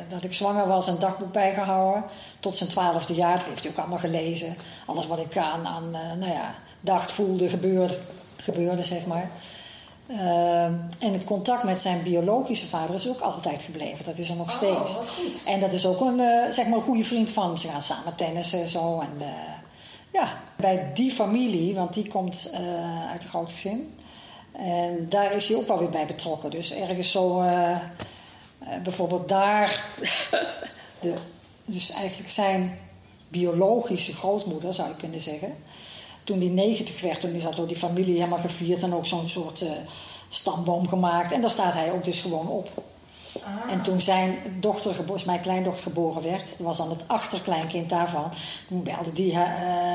[0.09, 2.05] dat ik zwanger was een dagboek bijgehouden.
[2.40, 3.37] Tot zijn twaalfde jaar.
[3.38, 4.57] Dat heeft hij ook allemaal gelezen.
[4.87, 7.99] Alles wat ik aan, aan nou ja, dacht, voelde, gebeurde,
[8.42, 9.31] gebeurde zeg maar.
[10.11, 14.05] Ehm, en het contact met zijn biologische vader is ook altijd gebleven.
[14.05, 15.44] Dat is er nog Oh, steeds.
[15.44, 17.57] En dat is ook een, eh, zeg maar een goede vriend van hem.
[17.57, 19.00] Ze gaan samen tennissen en zo.
[19.00, 19.29] En, eh,
[20.12, 23.94] Ja, bij die familie, want die komt uh, uit een groot gezin.
[24.53, 26.50] En daar is hij ook wel weer bij betrokken.
[26.50, 27.42] Dus ergens zo,
[28.83, 29.85] bijvoorbeeld daar,
[31.00, 31.14] de,
[31.64, 32.79] dus eigenlijk zijn
[33.29, 35.57] biologische grootmoeder zou je kunnen zeggen.
[36.31, 39.29] Toen die 90 werd, toen is dat door die familie helemaal gevierd en ook zo'n
[39.29, 39.71] soort uh,
[40.29, 41.33] stamboom gemaakt.
[41.33, 42.69] En daar staat hij ook dus gewoon op.
[43.43, 43.73] Ah.
[43.73, 44.95] En toen zijn dochter,
[45.27, 48.31] mijn kleindochter geboren werd, was dan het achterkleinkind daarvan.
[48.69, 49.38] Toen belde die uh,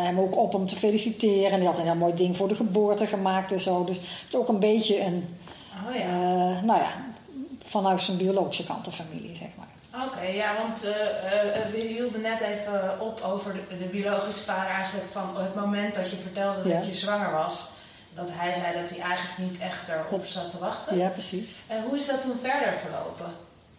[0.04, 1.52] hem ook op om te feliciteren.
[1.52, 3.84] En die had een heel mooi ding voor de geboorte gemaakt en zo.
[3.84, 5.38] Dus het is ook een beetje een,
[5.88, 6.06] oh, ja.
[6.06, 7.06] uh, nou ja,
[7.66, 9.75] vanuit zijn biologische kant de familie, zeg maar.
[10.04, 14.70] Oké, ja, want uh, uh, we hielden net even op over de, de, biologische vader
[14.70, 17.64] eigenlijk van het moment dat je vertelde dat je zwanger was.
[18.14, 20.98] Dat hij zei dat hij eigenlijk niet echt erop zat te wachten.
[20.98, 21.62] Ja, precies.
[21.68, 23.34] En hoe is dat toen verder verlopen?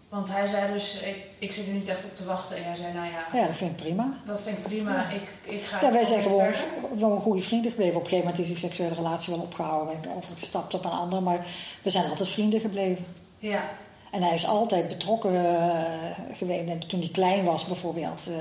[0.08, 2.56] Want hij zei dus, ik, ik zit er niet echt op te wachten.
[2.56, 3.38] En jij zei, nou ja...
[3.38, 4.16] Ja, dat vind ik prima.
[4.24, 5.10] Dat vind ik prima.
[5.10, 6.54] Ik, ik ga ja, wij zijn gewoon,
[6.88, 7.96] gewoon goede vrienden gebleven.
[7.96, 10.00] Op een gegeven moment is die seksuele relatie wel opgehouden.
[10.00, 11.22] Ben ik overgestapt op een ander.
[11.22, 11.46] Maar
[11.82, 13.06] we zijn altijd vrienden gebleven.
[13.38, 13.68] Ja.
[14.16, 16.68] En hij is altijd betrokken uh, geweest.
[16.68, 18.36] En toen hij klein was bijvoorbeeld, uh,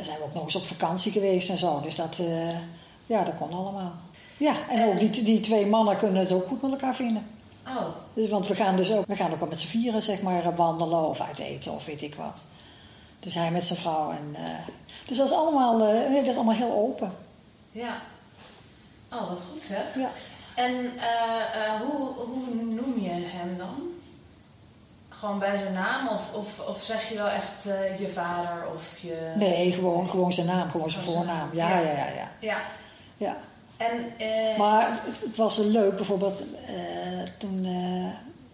[0.00, 1.80] zijn we ook nog eens op vakantie geweest en zo.
[1.80, 2.22] Dus dat,
[3.06, 3.92] ja, dat kon allemaal.
[4.36, 7.26] Ja, en ook die, die twee mannen kunnen het ook goed met elkaar vinden.
[7.66, 7.86] Oh.
[8.14, 10.54] Dus, want we gaan dus ook, we gaan ook al met z'n vieren zeg maar
[10.54, 12.42] wandelen of uit eten of weet ik wat.
[13.20, 14.10] Dus hij met zijn vrouw.
[14.10, 14.36] En,
[15.06, 17.12] dus dat is, allemaal, nee, dat is allemaal heel open.
[17.72, 18.02] Ja.
[19.12, 19.94] Oh, wat goed zeg.
[19.94, 20.10] Ja.
[20.54, 20.92] En
[21.86, 23.94] hoe, hoe noem je hem dan?
[25.18, 26.08] Gewoon bij zijn naam?
[26.08, 29.32] Of, of, of zeg je wel echt uh, je vader of je...
[29.36, 31.48] Nee, gewoon, gewoon zijn naam, gewoon zijn voornaam.
[31.52, 31.90] Ja, ja, ja.
[31.90, 32.30] ja, ja.
[32.38, 32.58] ja.
[33.16, 33.36] ja.
[33.76, 34.58] En, uh...
[34.58, 37.66] Maar het, het, was leuk, bijvoorbeeld uh, toen,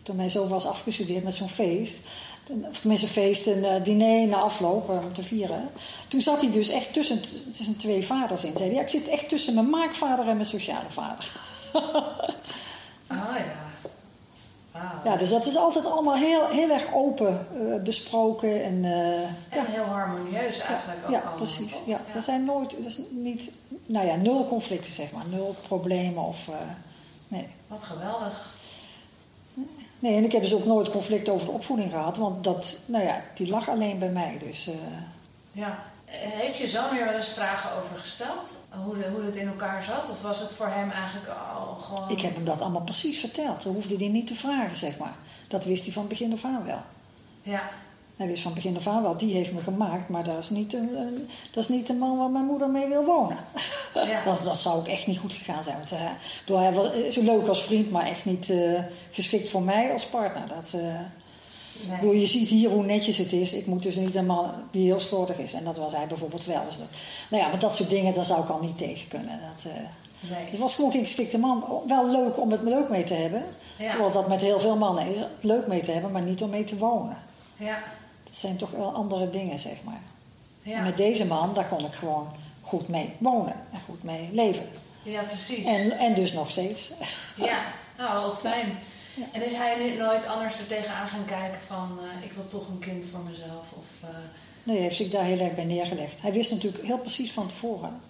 [0.03, 2.01] toen mijn zoon was afgestudeerd met zo'n feest.
[2.69, 5.69] Of tenminste een feest, een diner na afloop om te vieren.
[6.09, 7.21] Toen zat hij dus echt tussen,
[7.57, 8.57] tussen twee vaders in.
[8.57, 11.33] Zei hij, ja, ik zit echt tussen mijn maakvader en mijn sociale vader.
[15.05, 15.17] Ja.
[15.17, 18.65] Dus dat is altijd allemaal heel, heel erg open uh, besproken.
[18.65, 19.65] En, uh, en ja.
[19.65, 21.37] heel harmonieus eigenlijk ja, ook Ja, allemaal.
[21.37, 21.73] precies.
[21.87, 22.01] Ja.
[22.07, 22.15] ja.
[22.15, 23.51] Er zijn nooit, is niet,
[23.87, 25.25] nou ja, nul conflicten zeg maar.
[25.31, 26.55] Nul problemen of, uh,
[27.29, 27.47] nee.
[27.67, 28.53] Wat geweldig.
[29.99, 32.17] Nee, en ik heb dus ook nooit conflict over de opvoeding gehad.
[32.17, 34.37] Want dat, nou ja, die lag alleen bij mij.
[34.39, 34.71] Dus,
[35.53, 35.92] ja.
[36.17, 38.55] Heeft je zoon er wel eens vragen over gesteld?
[38.85, 40.11] Hoe, de, hoe het in elkaar zat?
[40.11, 42.11] Of was het voor hem eigenlijk al gewoon...
[42.11, 43.63] Ik heb hem dat allemaal precies verteld.
[43.63, 45.15] Dan hoefde hij niet te vragen, zeg maar.
[45.49, 46.83] Dat wist hij van begin af aan wel.
[47.43, 47.71] Ja.
[48.17, 50.75] Hij wist van begin af aan wel, die heeft me gemaakt, maar dat is niet
[50.75, 50.91] een,
[51.51, 53.37] dat is niet de man waar mijn moeder mee wil wonen.
[53.95, 54.25] Ja.
[54.25, 55.77] dat, dat zou ook echt niet goed gegaan zijn.
[55.77, 59.93] Want, uh, hij was zo leuk als vriend, maar echt niet uh, geschikt voor mij
[59.93, 60.43] als partner.
[60.49, 61.01] Dat, uh,
[61.81, 62.21] Nee.
[62.21, 63.53] Je ziet hier hoe netjes het is.
[63.53, 65.53] Ik moet dus niet een man die heel slordig is.
[65.53, 66.65] En dat was hij bijvoorbeeld wel.
[66.67, 66.87] Dus dat,
[67.31, 69.41] nou ja, maar dat soort dingen, daar zou ik al niet tegen kunnen.
[69.57, 69.73] Dat, uh,
[70.31, 70.45] nee.
[70.51, 71.65] Het was gewoon geen geschikte man.
[71.87, 73.45] Wel leuk om het leuk mee te hebben.
[73.79, 73.91] Ja.
[73.91, 75.19] Zoals dat met heel veel mannen is.
[75.41, 77.17] Leuk mee te hebben, maar niet om mee te wonen.
[77.57, 77.83] Ja.
[78.25, 80.01] Dat zijn toch wel andere dingen, zeg maar.
[80.63, 80.77] Ja.
[80.77, 82.27] En met deze man, daar kon ik gewoon
[82.61, 83.55] goed mee wonen.
[83.73, 84.69] En goed mee leven.
[85.03, 85.67] Ja, precies.
[85.67, 86.93] En, en dus nog steeds.
[87.37, 87.63] Ja,
[87.99, 88.79] nou, ook fijn.
[89.15, 89.25] Ja.
[89.33, 92.69] En is hij nu nooit anders er tegenaan gaan kijken van uh, ik wil toch
[92.69, 93.73] een kind voor mezelf?
[93.77, 94.09] Of, uh...
[94.63, 96.23] Nee, hij heeft zich daar heel erg bij neergelegd.
[96.23, 98.01] Hij wist natuurlijk heel precies van tevoren.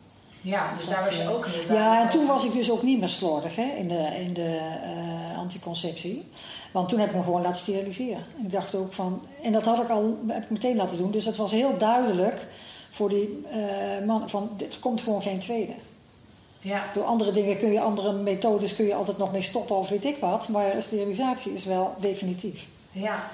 [0.40, 2.82] Ja, dus dat, daar was je ook niet Ja, en toen was ik dus ook
[2.82, 6.30] niet meer slordig hè, in de, in de uh, anticonceptie.
[6.72, 8.24] Want toen heb ik me gewoon laten steriliseren.
[8.38, 11.10] En ik dacht ook van, en dat had ik al heb ik meteen laten doen.
[11.10, 12.46] Dus het was heel duidelijk
[12.90, 13.46] voor die
[14.06, 15.72] man van, er komt gewoon geen tweede.
[16.62, 16.84] Ja.
[16.94, 20.04] Door andere dingen kun je, andere methodes kun je altijd nog mee stoppen of weet
[20.04, 20.48] ik wat.
[20.48, 22.66] Maar sterilisatie is wel definitief.
[22.92, 23.30] Ja.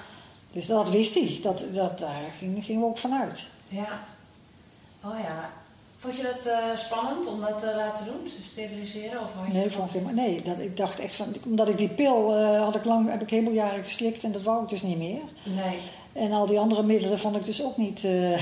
[0.51, 1.39] Dus dat wist hij.
[1.41, 3.47] Dat, dat, daar gingen ging we ook vanuit.
[3.67, 4.03] Ja.
[5.03, 5.49] Oh ja.
[5.97, 9.21] Vond je dat uh, spannend om dat te laten doen, te steriliseren?
[9.21, 12.39] Of had nee, vond ik, nee dat, ik dacht echt van, omdat ik die pil
[12.39, 14.97] uh, had ik lang, heb ik helemaal jaren geslikt en dat wou ik dus niet
[14.97, 15.21] meer.
[15.43, 15.77] Nee.
[16.19, 18.03] En al die andere middelen vond ik dus ook niet.
[18.03, 18.37] Uh, nee.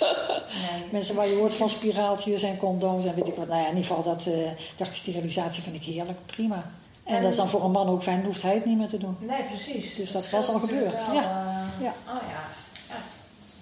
[0.90, 3.48] Mensen waar je hoort van spiraaltjes en condooms en weet ik wat.
[3.48, 4.34] Nou ja, in ieder geval, dat, uh,
[4.76, 6.70] dacht sterilisatie vind ik heerlijk, prima.
[7.04, 8.88] En, en, dat is dan voor een man ook fijn, hoeft hij het niet meer
[8.88, 9.16] te doen.
[9.20, 9.94] Nee, precies.
[9.94, 11.06] Dus dat, dat was al gebeurd.
[11.06, 11.22] Wel, ja.
[11.22, 11.94] Uh, ja.
[12.08, 12.48] Oh ja.
[12.88, 12.94] ja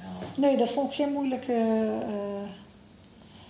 [0.00, 0.28] wel...
[0.48, 1.88] Nee, dat vond ik geen moeilijke.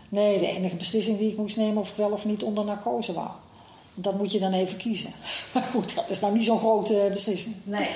[0.09, 3.13] nee, de enige beslissing die ik moest nemen of ik wel of niet onder narcose
[3.13, 3.29] wou.
[3.95, 5.13] Dat moet je dan even kiezen.
[5.55, 7.55] Maar goed, dat is nou niet zo'n grote beslissing.
[7.65, 7.89] Nee.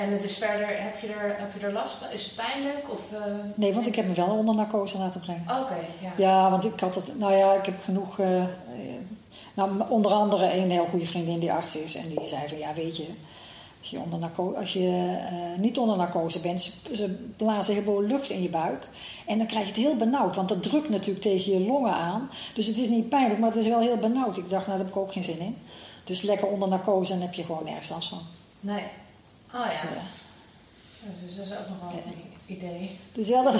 [0.00, 2.10] En het is verder, heb je er, heb je er last van?
[2.10, 2.92] Is het pijnlijk?
[2.92, 3.18] Of, uh...
[3.54, 5.42] Nee, want ik heb me wel onder narcose laten brengen.
[5.50, 6.12] Oké, okay, ja.
[6.16, 8.18] Ja, want ik had het, nou ja, ik heb genoeg.
[8.18, 8.42] Uh,
[9.54, 11.94] nou, onder andere een heel goede vriendin die arts is.
[11.94, 13.06] En die zei van ja, weet je,
[13.80, 17.82] Als je, onder narco als je eh, niet onder narcose bent, ze, ze blazen heel
[17.82, 18.88] veel lucht in je buik.
[19.26, 22.30] En dan krijg je het heel benauwd, want dat drukt natuurlijk tegen je longen aan.
[22.54, 24.36] Dus het is niet pijnlijk, maar het is wel heel benauwd.
[24.36, 25.56] Ik dacht, nou daar heb ik ook geen zin in.
[26.04, 28.20] Dus lekker onder narcose en heb je gewoon nergens last van.
[28.60, 28.82] Nee.
[29.54, 29.88] Oh Dus, ja.
[29.88, 32.98] eh, Dus dat is ook nog wel een idee.
[33.12, 33.54] dus ja, dat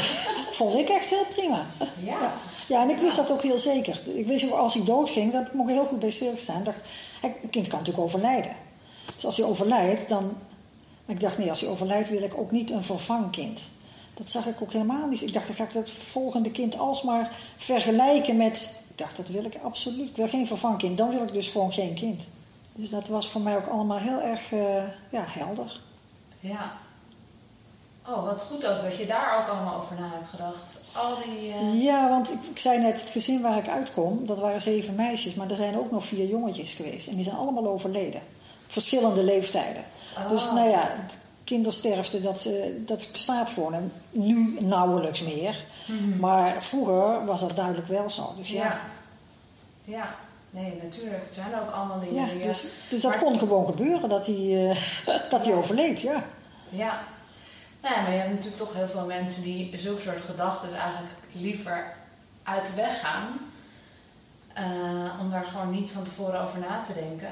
[0.51, 1.67] vond ik echt heel prima.
[2.05, 2.33] Ja.
[2.67, 4.01] Ja, en ik wist dat ook heel zeker.
[4.15, 6.59] Ik wist ook, als hij doodging, daar heb ik heel goed bij stilgestaan.
[6.59, 6.81] Ik dacht,
[7.23, 8.57] een kind kan natuurlijk overlijden.
[9.15, 10.37] Dus als hij overlijdt, dan...
[11.05, 13.61] Maar ik dacht, nee, als hij overlijdt wil ik ook niet een vervangkind.
[14.15, 15.23] Dat zag ik ook helemaal niet.
[15.23, 18.71] Ik dacht, dan ga ik dat volgende kind alsmaar vergelijken met...
[18.91, 20.09] Ik dacht, dat wil ik absoluut.
[20.09, 20.99] Ik wil geen vervangkind.
[20.99, 22.29] Dan wil ik dus gewoon geen kind.
[22.81, 25.81] Dus dat was voor mij ook allemaal heel erg eh, ja, helder.
[26.41, 26.73] Ja.
[28.07, 30.81] Oh, wat goed ook dat je daar ook allemaal over na hebt gedacht.
[30.93, 31.53] Al die...
[31.53, 34.95] eh, Ja, want ik, ik zei net, het gezin waar ik uitkom, dat waren zeven
[34.95, 37.09] meisjes, maar er zijn ook nog vier jongetjes geweest.
[37.09, 38.21] En die zijn allemaal overleden.
[38.67, 39.85] Verschillende leeftijden.
[40.17, 40.29] Oh.
[40.29, 40.91] Dus nou ja,
[41.45, 43.75] kindersterfte, dat, dat bestaat gewoon.
[43.75, 45.65] En nu nauwelijks meer.
[46.19, 48.33] Maar vroeger was dat duidelijk wel zo.
[48.37, 48.81] Dus ja, ja.
[49.85, 50.15] Ja.
[50.51, 51.25] Nee, natuurlijk.
[51.25, 52.39] Het zijn ook allemaal dingen ja, die...
[52.39, 54.77] je- dus, dus dat Maar- kon gewoon gebeuren, dat hij, eh,
[55.31, 56.23] dat hij overleed, ja.
[56.69, 57.01] Ja.
[57.83, 61.13] Nou ja, maar je hebt natuurlijk toch heel veel mensen die zulke soort gedachten eigenlijk
[61.33, 61.93] liever
[62.43, 63.27] uit de weg gaan.
[64.55, 67.29] eh, om daar gewoon niet van tevoren over na te denken.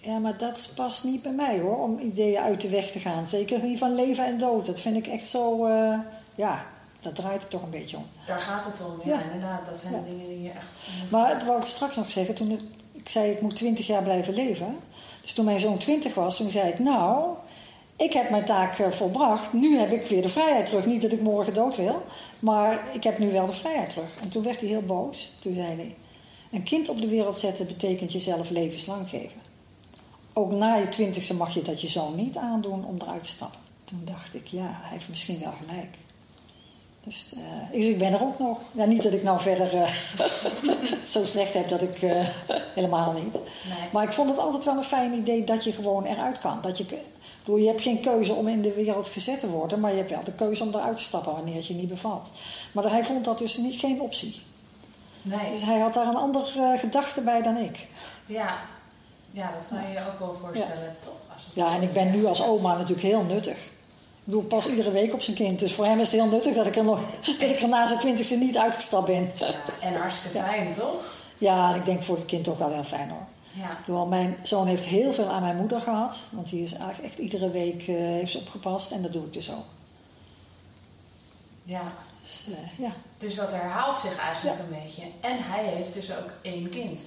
[0.00, 3.26] Ja, maar dat past niet bij mij hoor, om ideeën uit de weg te gaan.
[3.26, 4.66] Zeker niet van leven en dood.
[4.66, 5.98] Dat vind ik echt zo, eh,
[6.34, 6.64] ja,
[7.04, 8.06] dat draait het toch een beetje om.
[8.26, 9.22] Daar gaat het om, ja, Ja.
[9.22, 9.66] inderdaad.
[9.66, 9.98] Dat zijn Ja.
[9.98, 10.66] de dingen die je echt...
[11.10, 12.50] Maar het wou ik straks nog zeggen, toen
[12.92, 14.76] ik, zei ik moet 20 jaar blijven leven.
[15.22, 17.34] Dus toen mijn zoon 20 was, toen zei ik nou,
[17.96, 19.52] ik heb mijn taak eh, volbracht.
[19.52, 20.86] Nu heb ik weer de vrijheid terug.
[20.86, 22.02] Niet dat ik morgen dood wil,
[22.38, 24.16] maar ik heb nu wel de vrijheid terug.
[24.22, 25.32] En toen werd hij heel boos.
[25.40, 25.94] Toen zei hij,
[26.52, 29.40] een kind op de wereld zetten betekent jezelf levenslang geven.
[30.32, 33.58] Ook na je twintigste mag je dat je zoon niet aandoen om eruit te stappen.
[33.84, 35.94] Toen dacht ik, ja, hij heeft misschien wel gelijk.
[37.04, 37.34] Dus
[37.72, 38.58] eh, ik- ben er ook nog.
[38.72, 39.90] Ja, niet dat ik nou verder eh,
[41.14, 42.28] zo slecht heb dat ik eh,
[42.74, 43.32] helemaal niet.
[43.32, 43.88] Nee.
[43.92, 46.58] Maar ik vond het altijd wel een fijn idee dat je gewoon eruit kan.
[46.62, 46.84] Dat je,
[47.44, 50.10] bedoel, je hebt geen keuze om in de wereld gezet te worden, maar je hebt
[50.10, 52.30] wel de keuze om eruit te stappen wanneer het je niet bevalt.
[52.72, 54.40] Maar hij vond dat dus niet geen optie.
[55.22, 55.50] Nee.
[55.52, 57.86] Dus hij had daar een andere gedachte bij dan ik.
[58.26, 58.56] Ja.
[59.30, 61.12] ja, dat kan je je ook wel voorstellen, toch?
[61.34, 63.58] Als het Ja, en ik ben nu als oma natuurlijk heel nuttig.
[64.26, 65.58] Ik doe pas iedere week op zijn kind.
[65.58, 67.00] Dus voor hem is het heel nuttig dat ik er, nog,
[67.38, 69.32] dat ik er na zijn twintigste niet uitgestapt ben.
[69.38, 70.44] Ja, en hartstikke Ja.
[70.44, 71.12] fijn, toch?
[71.38, 73.26] Ja, ik denk voor het kind ook wel heel fijn hoor.
[73.86, 74.04] Ja.
[74.04, 76.18] Mijn zoon heeft heel veel aan mijn moeder gehad.
[76.30, 78.90] Want die is eigenlijk echt iedere week eh, heeft ze opgepast.
[78.90, 79.64] En dat doe ik dus ook.
[81.64, 81.92] ja.
[82.22, 82.92] Dus eh, ja.
[83.18, 85.02] Dus dat herhaalt zich eigenlijk een beetje.
[85.20, 87.00] En hij heeft dus ook één kind.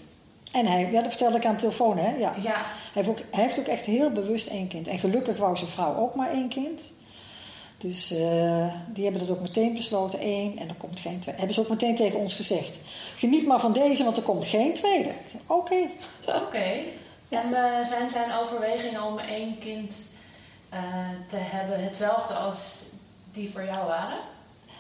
[0.52, 2.16] En hij, ja, dat vertelde ik aan de telefoon hè.
[2.16, 2.34] Ja.
[2.42, 4.88] Ja, Hij, heeft ook, hij heeft ook echt heel bewust één kind.
[4.88, 6.82] En gelukkig wou zijn vrouw ook maar één kind.
[7.78, 11.40] Dus eh, die hebben dat ook meteen besloten, één en er komt geen tweede.
[11.40, 12.80] Hebben ze ook meteen tegen ons gezegd.
[13.16, 15.10] Geniet maar van deze, want er komt geen tweede.
[15.10, 15.90] Ik zei, Oké.
[16.26, 16.74] oké.
[17.30, 19.94] En eh, zijn zijn overwegingen om één kind
[20.70, 20.80] eh,
[21.28, 22.84] te hebben hetzelfde als
[23.34, 24.18] die voor jou waren?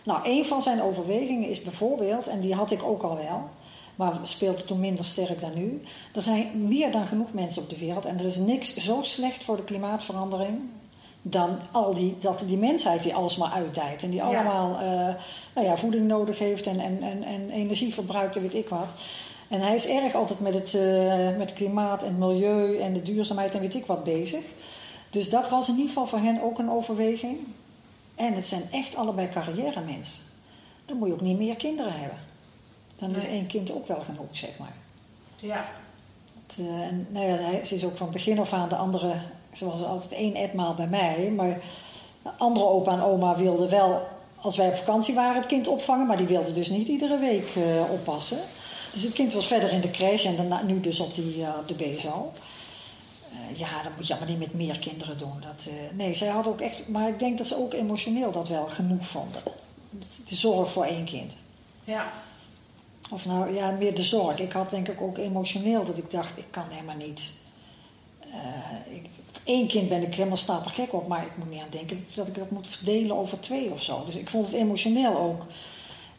[0.04, 3.50] Nou, een van zijn overwegingen is bijvoorbeeld, en die had ik ook al wel,
[3.96, 5.82] maar speelde toen minder sterk dan nu.
[6.14, 9.44] Er zijn meer dan genoeg mensen op de wereld en er is niks zo slecht
[9.44, 10.60] voor de klimaatverandering
[11.30, 14.04] dan al die, dat die mensheid die alles maar uitdijt.
[14.04, 14.26] En die Ja.
[14.26, 15.16] allemaal eh,
[15.54, 18.94] nou ja, voeding nodig heeft en, en, en, en energie verbruikt en weet ik wat.
[19.48, 23.54] En hij is erg altijd met het, eh, met klimaat en milieu en de duurzaamheid
[23.54, 24.42] en weet ik wat bezig.
[25.10, 27.38] Dus dat was in ieder geval voor hen ook een overweging.
[28.16, 30.22] En het zijn echt allebei carrière mensen.
[30.86, 32.18] Dan moet je ook niet meer kinderen hebben.
[32.96, 34.76] Dan is één kind ook wel genoeg, zeg maar.
[35.36, 35.70] Ja.
[36.46, 39.22] Het, eh, en, nou ja, ze is ook van begin af aan de andere...
[39.58, 41.34] Ze was altijd één etmaal bij mij.
[41.36, 41.60] Maar
[42.24, 44.08] de andere opa en oma wilden wel,
[44.42, 46.08] als wij op vakantie waren, het kind opvangen.
[46.08, 48.40] Maar die wilden dus niet iedere week eh, oppassen.
[48.94, 51.50] Dus het kind was verder in de crash en daarna, nu dus op, die, eh,
[51.60, 52.32] op de BSO.
[53.32, 55.42] Eh, ja, dat moet je allemaal niet met meer kinderen doen.
[55.42, 56.88] Dat, nee, zij hadden ook echt...
[56.88, 59.42] Maar ik denk dat ze ook emotioneel dat wel genoeg vonden.
[60.28, 61.34] De zorg voor één kind.
[61.84, 62.12] Ja.
[63.10, 64.40] Of nou, ja, meer de zorg.
[64.40, 67.32] Ik had denk ik ook emotioneel dat ik dacht, ik kan helemaal niet.
[68.44, 69.06] Eh, ik,
[69.44, 72.36] Eén kind ben ik helemaal stapelgek op, maar ik moet niet aan denken dat ik
[72.36, 74.06] dat moet verdelen over twee of zo.
[74.06, 75.46] Dus ik vond het emotioneel ook.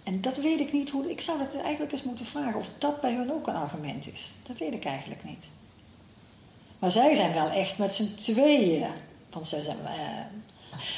[0.03, 1.11] En dat weet ik niet hoe.
[1.11, 4.33] Ik zou het eigenlijk eens moeten vragen of dat bij hun ook een argument is.
[4.47, 5.51] Dat weet ik eigenlijk niet.
[6.79, 8.87] Maar zij zijn wel echt met z'n tweeën.
[9.31, 9.77] Want zij zijn.
[9.85, 9.93] eh,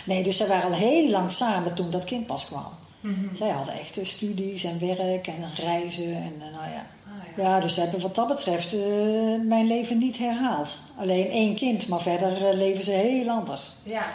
[0.05, 2.67] nee, dus zij waren al heel lang samen toen dat kind pas kwam.
[3.01, 3.35] Mhm.
[3.35, 6.87] Zij hadden echt eh, studies en werk en reizen en eh, nou ja.
[7.37, 8.81] Ja, dus ze hebben wat dat betreft eh,
[9.45, 10.79] mijn leven niet herhaald.
[10.99, 13.73] Alleen één kind, maar verder eh, leven ze heel anders.
[13.83, 14.07] Ja,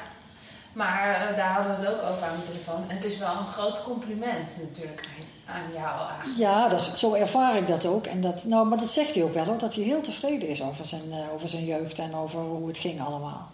[0.73, 2.83] maar eh, daar hadden we het ook over aan de telefoon.
[2.87, 5.09] Het is wel een groot compliment natuurlijk
[5.45, 6.37] aan, jou eigenlijk.
[6.37, 8.05] Ja, dat is- zo ervaar ik dat ook.
[8.05, 10.61] En dat, nou, maar dat zegt hij ook wel, hoor, dat hij heel tevreden is
[10.63, 11.03] over zijn,
[11.33, 13.47] over zijn jeugd en over hoe het ging allemaal.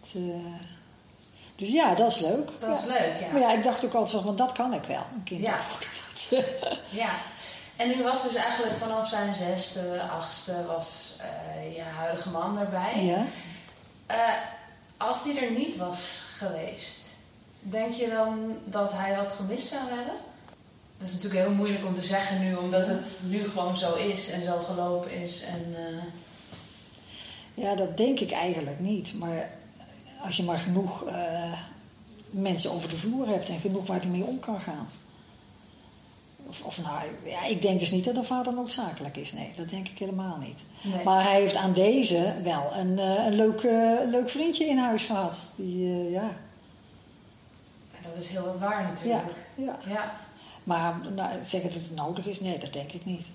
[0.00, 0.14] Het,
[1.56, 2.48] dus ja, dat is leuk.
[2.58, 3.26] Dat is leuk, ja.
[3.32, 5.56] Maar ja, ik dacht ook altijd van, dat kan ik wel, een kind Ja.
[6.90, 7.08] Ja,
[7.76, 13.04] en nu was dus eigenlijk vanaf zijn zesde, achtste was eh, je huidige man erbij.
[13.04, 13.24] ja.
[14.06, 14.34] Eh,
[14.96, 16.98] als die er niet was geweest,
[17.60, 20.14] denk je dan dat hij wat gemist zou hebben?
[20.98, 24.30] Dat is natuurlijk heel moeilijk om te zeggen nu, omdat het nu gewoon zo is
[24.30, 25.42] en zo gelopen is.
[25.42, 26.02] En, eh,
[27.64, 29.14] Ja, dat denk ik eigenlijk niet.
[29.14, 29.50] Maar
[30.22, 31.04] als je maar genoeg
[32.30, 34.88] mensen over de vloer hebt en genoeg waar hij mee om kan gaan.
[36.46, 39.32] Of, of nou, ja, ik denk dus niet dat een vader noodzakelijk is.
[39.32, 40.64] Nee, dat denk ik helemaal niet.
[40.82, 41.04] nee.
[41.04, 45.04] Maar hij heeft aan deze wel een, eh, een leuk, eh, leuk vriendje in huis
[45.04, 45.52] gehad.
[45.56, 46.28] Die, eh, ja,
[47.96, 49.22] En dat is heel wat waar natuurlijk.
[49.54, 49.78] ja.
[49.86, 50.14] Ja,
[50.64, 53.26] Maar nou, zeggen dat het nodig is, nee, dat denk ik niet.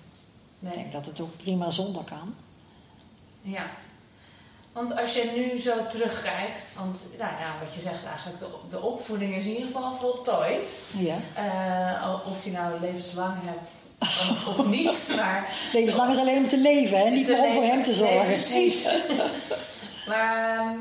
[0.60, 2.34] Ik denk dat het ook prima zonder kan.
[3.42, 3.70] Ja.
[4.72, 8.80] Want als je nu zo terugkijkt, want nou ja, wat je zegt eigenlijk, de, de
[8.80, 10.78] opvoeding is in ieder geval voltooid.
[10.90, 11.16] Ja.
[11.34, 13.68] Eh, of je nou levenslang hebt
[14.00, 15.48] of, of niet, maar...
[15.72, 17.10] Levenslang is alleen om te leven, hè?
[17.10, 18.26] niet meer om voor hem te Nee, zorgen.
[18.26, 18.88] precies.
[20.08, 20.76] maar ehm,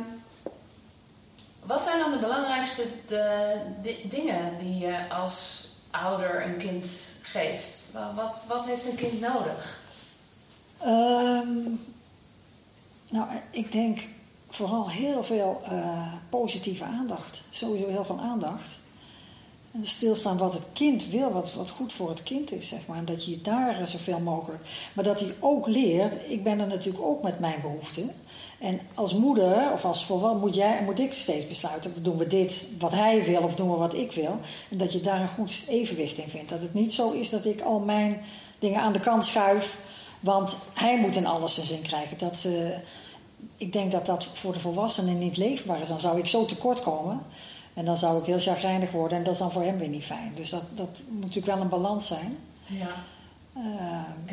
[1.63, 6.87] wat zijn dan de belangrijkste de, di- dingen die je als ouder een kind
[7.21, 7.89] geeft?
[7.93, 9.79] Wa- Wat, wat heeft een kind nodig?
[10.81, 11.57] Ehm,
[13.09, 13.99] nou, ik denk
[14.49, 17.41] vooral heel veel eh, positieve aandacht.
[17.49, 18.79] Sowieso heel veel aandacht.
[19.71, 22.97] En stilstaan wat het kind wil, wat, wat goed voor het kind is, zeg maar.
[22.97, 24.63] En dat je daar eh, zoveel mogelijk...
[24.93, 28.11] Maar dat hij ook leert, ik ben er natuurlijk ook met mijn behoeften.
[28.59, 32.03] En als moeder, of als volwassen, moet, jij, moet ik steeds besluiten...
[32.03, 34.39] doen we dit wat hij wil of doen we wat ik wil.
[34.69, 36.49] En dat je daar een goed evenwicht in vindt.
[36.49, 38.21] Dat het niet zo is dat ik al mijn
[38.59, 39.77] dingen aan de kant schuif...
[40.19, 42.17] Want hij moet in alles zijn zin krijgen.
[42.17, 42.77] Dat, eh,
[43.57, 45.87] ik denk dat dat voor de volwassenen niet leefbaar is.
[45.87, 47.21] Dan zou ik zo tekort komen.
[47.73, 49.17] En dan zou ik heel chagrijnig worden.
[49.17, 50.31] En dat is dan voor hem weer niet fijn.
[50.35, 52.37] Dus dat, dat moet natuurlijk wel een balans zijn.
[52.65, 52.87] Ja.
[53.53, 53.63] Eh,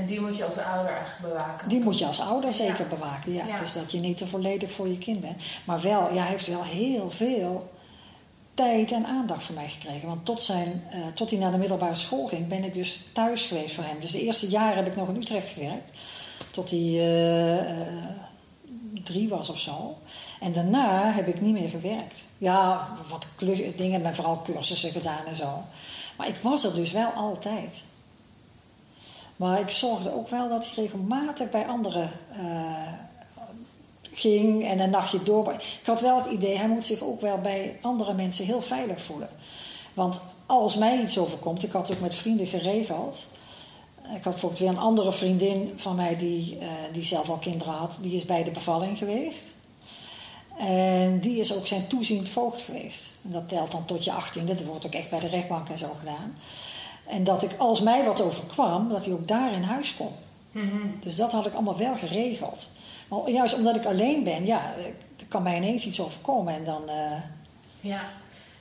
[0.01, 1.69] En die moet je als ouder eigenlijk bewaken.
[1.69, 2.97] die moet je als ouder zeker Ja.
[2.97, 3.33] bewaken.
[3.33, 3.47] Ja.
[3.47, 3.59] Ja.
[3.59, 5.43] Dus dat je niet te volledig voor je kind bent.
[5.65, 7.71] Maar wel, ja, hij heeft wel heel veel
[8.55, 10.09] tijd en aandacht voor mij gekregen.
[10.09, 13.47] Want tot, zijn, eh, tot hij naar de middelbare school ging, ben ik dus thuis
[13.47, 14.01] geweest voor hem.
[14.01, 15.91] Dus de eerste jaren heb ik nog in Utrecht gewerkt.
[16.51, 17.77] Tot hij eh,
[19.07, 19.97] drie was of zo.
[20.41, 22.25] En daarna heb ik niet meer gewerkt.
[22.39, 23.27] Ja, wat
[23.77, 25.63] dingen, maar vooral cursussen gedaan en zo.
[26.17, 27.85] Maar ik was er dus wel altijd.
[29.37, 32.93] Maar ik zorgde ook wel dat hij regelmatig bij anderen eh,
[34.13, 35.53] ging en een nachtje door.
[35.53, 39.03] Ik had wel het idee, hij moet zich ook wel bij andere mensen heel veilig
[39.03, 39.29] voelen.
[39.95, 43.27] Want als mij iets overkomt, ik had ook met vrienden geregeld.
[44.15, 47.73] Ik had bijvoorbeeld weer een andere vriendin van mij die, eh, die zelf al kinderen
[47.73, 47.99] had.
[48.01, 49.55] Die is bij de bevalling geweest.
[50.59, 53.13] En die is ook zijn toeziend voogd geweest.
[53.25, 54.55] En dat telt dan tot je achttiende.
[54.55, 56.35] Dat wordt ook echt bij de rechtbank en zo gedaan.
[57.07, 60.13] En dat ik, als mij wat overkwam, dat hij ook daar in huis kon.
[60.53, 60.87] Mhm.
[61.01, 62.69] Dus dat had ik allemaal wel geregeld.
[63.09, 64.75] Maar juist omdat ik alleen ben, ja,
[65.19, 66.55] er kan mij ineens iets overkomen.
[66.55, 67.13] En dan eh,
[67.81, 68.01] Ja.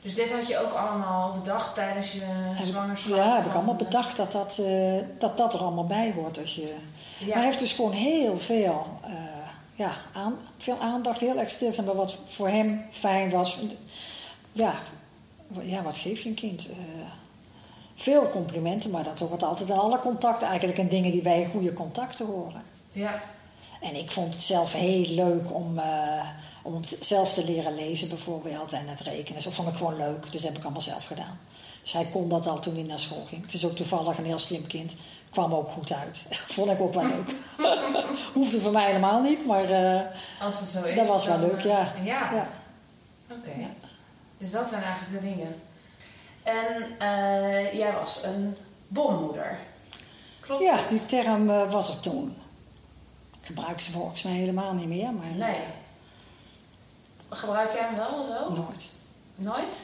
[0.05, 2.21] Dus dit had je ook allemaal bedacht tijdens je
[2.63, 3.15] zwangerschap?
[3.15, 6.39] ja, heb ik allemaal bedacht dat dat, eh, dat dat er allemaal bij hoort.
[6.39, 6.73] Als je,
[7.17, 7.25] Ja.
[7.25, 9.11] Maar hij heeft dus gewoon heel veel, eh,
[9.73, 13.59] ja, aan, veel aandacht, heel erg stil bij wat voor hem fijn was.
[14.51, 14.75] Ja,
[15.61, 16.69] ja wat geef je een kind?
[16.69, 16.75] Eh,
[17.95, 21.73] veel complimenten, maar dat wordt altijd in alle contacten eigenlijk en dingen die bij goede
[21.73, 22.63] contacten horen.
[22.91, 23.21] Ja.
[23.81, 25.79] En ik vond het zelf heel leuk om,
[26.65, 29.41] om zelf te leren lezen bijvoorbeeld en het rekenen.
[29.41, 31.39] Zo vond ik gewoon leuk, dus dat heb ik allemaal zelf gedaan.
[31.81, 33.41] Dus hij kon dat al toen hij naar school ging.
[33.41, 34.93] Het is ook toevallig een heel slim kind.
[35.29, 36.25] Kwam ook goed uit.
[36.55, 37.35] vond ik ook wel leuk.
[38.33, 40.01] Hoefde voor mij helemaal niet, maar eh,
[40.41, 40.95] Als het zo is.
[40.95, 41.93] dat was wel leuk, eh, ja.
[42.03, 42.47] Ja, ja.
[43.31, 43.51] oké.
[43.59, 43.69] Ja.
[44.37, 45.61] Dus dat zijn eigenlijk de dingen.
[46.43, 48.55] En eh, jij was een
[48.87, 49.59] bommoeder.
[50.39, 52.35] Klopt Ja, die term was er toen.
[53.41, 55.59] Ik gebruik ze volgens mij helemaal niet meer, maar Nee.
[57.29, 58.49] Gebruik jij hem wel of zo?
[58.61, 58.89] nooit.
[59.35, 59.75] Nooit?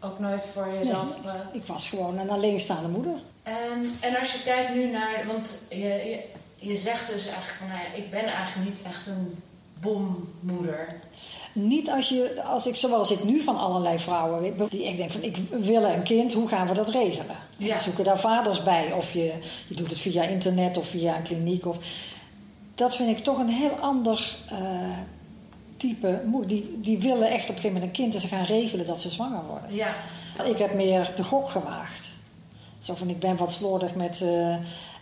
[0.00, 1.24] Ook nooit voor jezelf?
[1.24, 3.12] eh, Ik was gewoon een alleenstaande moeder.
[3.42, 6.22] En, en als je kijkt nu naar, want je, je,
[6.56, 9.42] je zegt dus eigenlijk van, nou ja, ik ben eigenlijk niet echt een
[9.80, 11.00] bommoeder.
[11.52, 15.14] Niet als, je, als ik, zoals ik nu van allerlei vrouwen weet, die echt denken
[15.20, 17.36] van ik wil een kind, hoe gaan we dat regelen?
[17.58, 17.68] En Ja.
[17.74, 18.92] dan zoeken daar vaders bij.
[18.92, 19.32] Of je,
[19.68, 21.66] je doet het via internet of via een kliniek.
[21.66, 21.76] Of,
[22.74, 24.58] dat vind ik toch een heel ander eh,
[25.76, 26.22] type.
[26.46, 29.00] Die, die willen echt op een gegeven moment een kind en ze gaan regelen dat
[29.00, 29.74] ze zwanger worden.
[29.74, 29.94] Ja.
[30.44, 32.10] Ik heb meer de gok gewaagd.
[32.80, 34.20] Zo van, ik ben wat slordig met...
[34.22, 34.48] eh,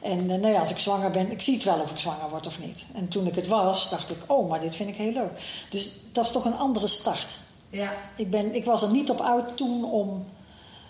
[0.01, 2.31] en eh, nou ja, als ik zwanger ben, ik zie het wel of ik zwanger
[2.31, 2.87] word of niet.
[2.95, 5.65] En toen ik het was, dacht ik, oh, maar dit vind ik heel leuk.
[5.71, 7.39] Dus dat is toch een andere start.
[7.71, 7.93] Ja.
[8.17, 10.25] Ik, ben, ik was er niet op uit toen om...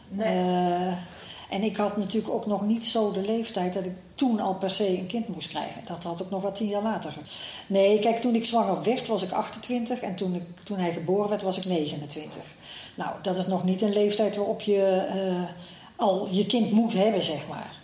[0.09, 0.27] Nee.
[0.29, 0.93] eh,
[1.55, 4.71] en ik had natuurlijk ook nog niet zo de leeftijd dat ik toen al per
[4.71, 5.83] se een kind moest krijgen.
[5.87, 7.15] Dat had ook nog wat tien jaar later.
[7.67, 11.29] Nee, kijk, toen ik zwanger werd was ik 28 en toen, ik, toen hij geboren
[11.29, 12.43] werd was ik 29.
[12.95, 15.43] Nou, dat is nog niet een leeftijd waarop je eh,
[15.97, 17.77] al je kind moet hebben, zeg maar.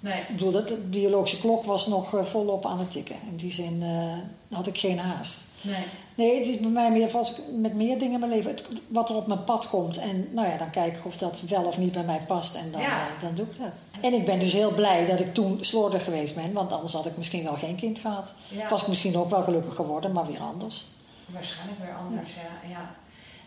[0.00, 0.20] nee.
[0.20, 3.16] Ik bedoel, dat, de biologische klok was nog eh, volop aan het tikken.
[3.30, 5.44] In die zin eh, had ik geen haast.
[5.60, 5.84] Nee.
[6.18, 8.50] Nee, het is bij mij meer als ik met meer dingen in mijn leven.
[8.50, 9.98] het- wat er op mijn pad komt.
[9.98, 12.54] En nou ja, dan kijk ik of dat wel of niet bij mij past.
[12.54, 12.86] En dan, Ja.
[13.00, 13.68] eh, dan doe ik dat.
[14.00, 16.52] En ik ben dus heel blij dat ik toen slordig geweest ben.
[16.52, 18.32] Want anders had ik misschien wel geen kind gehad.
[18.48, 18.68] Ja.
[18.68, 20.86] Was ik misschien ook wel gelukkig geworden, maar weer anders.
[21.26, 22.68] Waarschijnlijk weer anders, ja.
[22.68, 22.90] ja.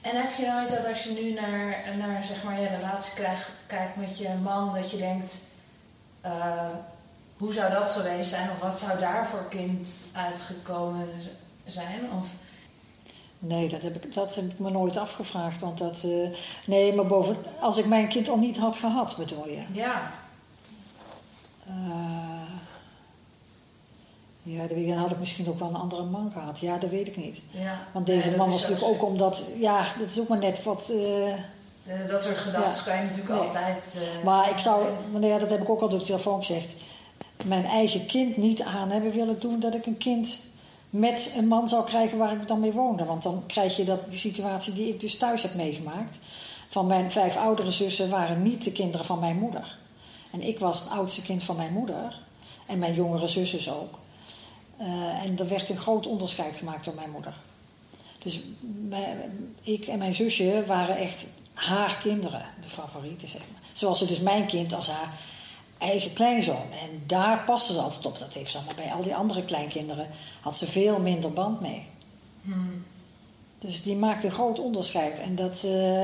[0.01, 3.49] En heb je nooit dat als je nu naar, naar zeg maar, je relatie krijgt,
[3.67, 5.37] kijkt met je man, dat je denkt,
[6.21, 6.31] eh,
[7.37, 8.49] hoe zou dat geweest zijn?
[8.55, 11.07] Of wat zou daar voor kind uitgekomen
[11.65, 11.99] zijn?
[12.19, 12.27] Of,
[13.43, 15.59] Nee, dat heb ik, dat heb ik me nooit afgevraagd.
[15.61, 16.03] Want dat.
[16.03, 17.37] eh, nee, maar boven.
[17.59, 19.61] Als ik mijn kind al niet had gehad, bedoel je?
[19.73, 20.11] ja,
[21.67, 21.73] Eh,
[24.43, 26.59] ja, dan had ik misschien ook wel een andere man gehad.
[26.59, 27.41] Ja, dat weet ik niet.
[27.51, 27.87] ja.
[27.91, 29.49] Want deze man was natuurlijk ook omdat.
[29.57, 30.89] Ja, dat is ook maar net wat.
[30.89, 32.91] eh, Dat soort gedachten Ja.
[32.91, 33.47] kan je natuurlijk Nee.
[33.47, 33.95] altijd...
[34.23, 34.85] maar ik zou.
[35.11, 36.73] Maar ja, dat heb ik ook al door de telefoon gezegd.
[37.45, 40.39] Mijn eigen kind niet aan hebben willen doen dat ik een kind
[40.91, 43.05] met een man zou krijgen waar ik dan mee woonde.
[43.05, 46.19] Want dan krijg je dat, die situatie die ik dus thuis heb meegemaakt.
[46.67, 49.77] Van mijn vijf oudere zussen waren niet de kinderen van mijn moeder.
[50.31, 52.19] En ik was het oudste kind van mijn moeder.
[52.65, 53.99] En mijn jongere zussen ook.
[54.77, 57.33] Eh, en er werd een groot onderscheid gemaakt door mijn moeder.
[58.19, 58.39] Dus
[59.61, 63.61] ik en mijn zusje waren echt haar kinderen, de favorieten, zeg maar.
[63.71, 65.19] Zoals ze dus mijn kind als haar
[65.81, 66.71] eigen kleinzoon.
[66.81, 68.19] En daar paste ze altijd op.
[68.19, 70.07] Dat heeft ze allemaal bij al die andere kleinkinderen.
[70.41, 71.85] Had ze veel minder band mee.
[72.43, 72.85] hmm,
[73.59, 75.19] Dus die maakte een groot onderscheid.
[75.19, 76.01] En dat, eh,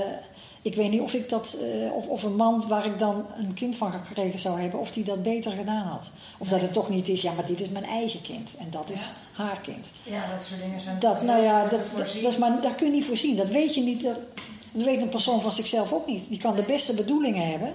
[0.61, 3.53] ik weet niet of ik dat, eh, of, of een man waar ik dan een
[3.53, 6.09] kind van gekregen zou hebben, of die dat beter gedaan had.
[6.37, 8.89] Of dat het toch niet is, ja, maar dit is mijn eigen kind en dat
[8.89, 9.91] is haar kind.
[10.03, 12.93] ja, dat soort dingen zijn Dat, nou ja, dat, dat, is maar, dat kun je
[12.93, 13.35] niet voorzien.
[13.35, 14.01] Dat weet je niet.
[14.03, 14.17] Dat,
[14.71, 16.29] dat weet een persoon van zichzelf ook niet.
[16.29, 17.73] Die kan de beste bedoelingen hebben.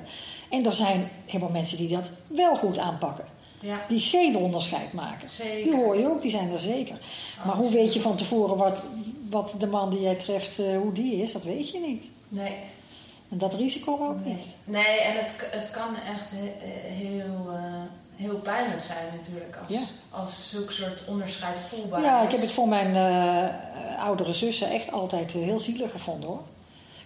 [0.52, 3.24] En er zijn helemaal mensen die dat wel goed aanpakken.
[3.60, 5.30] Ja, Die geen onderscheid maken.
[5.30, 5.62] Zeker.
[5.62, 6.96] Die hoor je ook, die zijn er zeker.
[7.46, 8.82] Maar hoe weet je van tevoren wat,
[9.30, 11.32] wat de man die jij treft, eh, hoe die is?
[11.32, 12.04] Dat weet je niet.
[12.28, 12.56] nee.
[13.28, 14.44] En dat risico ook Nee, niet.
[14.64, 17.62] nee en het, het kan echt he- heel, eh,
[18.16, 19.80] heel pijnlijk zijn natuurlijk als, Ja.
[20.10, 22.24] als zulk soort onderscheid voelbaar Ja, is.
[22.24, 26.42] ik heb het voor mijn eh, oudere zussen echt altijd eh, heel zielig gevonden hoor.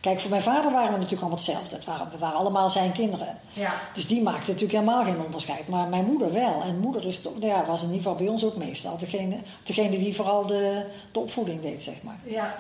[0.00, 1.76] Kijk, voor mijn vader waren we natuurlijk allemaal hetzelfde.
[1.76, 3.38] Het waren, we waren allemaal zijn kinderen.
[3.52, 5.68] Ja, Dus die maakte natuurlijk helemaal geen onderscheid.
[5.68, 6.62] Maar mijn moeder wel.
[6.64, 9.36] En moeder is toch, nou ja, was in ieder geval bij ons ook meestal degene,
[9.62, 10.82] degene die vooral de,
[11.12, 12.18] de opvoeding deed, zeg maar.
[12.24, 12.54] ja,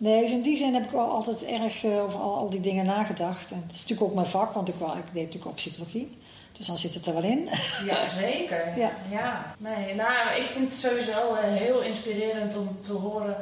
[0.00, 2.60] Nee, dus in die zin heb ik wel altijd erg eh, over al, al die
[2.60, 3.50] dingen nagedacht.
[3.50, 6.18] En het is natuurlijk ook mijn vak, want ik, wel, ik deed natuurlijk ook psychologie.
[6.52, 7.48] Dus dan zit het er wel in.
[7.90, 8.78] ja, zeker.
[8.78, 8.90] Ja.
[9.10, 9.54] ja.
[9.58, 13.36] Nee, nou, ik vind het sowieso eh, heel inspirerend om te horen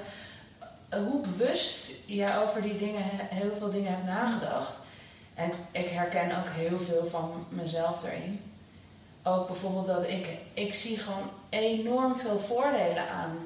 [0.90, 4.72] hoe bewust je over die dingen, heel veel dingen hebt nagedacht.
[5.34, 8.42] En ik, ik herken ook heel veel van mezelf erin.
[9.22, 13.36] Ook bijvoorbeeld dat ik, ik zie gewoon enorm veel voordelen aan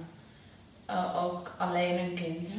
[0.87, 2.53] eh, ook alleen een kind.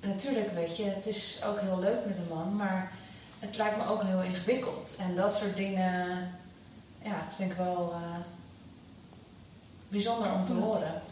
[0.00, 2.92] Natuurlijk, weet je, het is ook heel leuk met een man, maar
[3.38, 4.96] het lijkt me ook heel ingewikkeld.
[4.98, 6.30] En dat soort dingen,
[7.02, 8.24] ja, vind ik wel eh,
[9.88, 10.60] bijzonder om te Ja.
[10.60, 11.02] horen.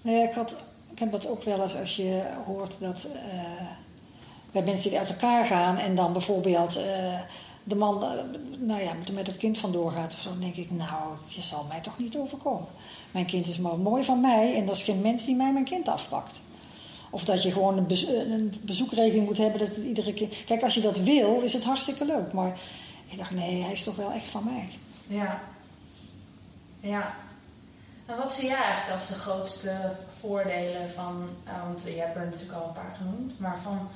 [0.00, 0.56] Nee, ik, had,
[0.94, 3.40] ik heb dat ook wel eens als je hoort dat eh,
[4.52, 6.84] bij mensen die uit elkaar gaan en dan bijvoorbeeld eh,
[7.64, 8.10] de man eh,
[8.58, 11.64] nou ja, met, het kind vandoor gaat of zo, dan denk ik, nou, je zal
[11.68, 12.68] mij toch niet overkomen.
[13.10, 15.64] Mijn kind is maar mooi van mij en er is geen mens die mij mijn
[15.64, 16.40] kind afpakt.
[17.10, 18.24] Of dat je gewoon een, bezo-
[18.60, 20.28] bezoekregeling moet hebben dat het iedere keer.
[20.46, 22.32] Kijk, als je dat wil, is het hartstikke leuk.
[22.32, 22.58] Maar
[23.06, 24.68] ik dacht, nee, hij is toch wel echt van mij.
[25.06, 25.42] Ja.
[26.80, 27.14] Ja.
[28.06, 29.72] En wat zie jij eigenlijk als de grootste
[30.20, 33.88] voordelen van, eh, want je hebt er natuurlijk al een paar genoemd, maar van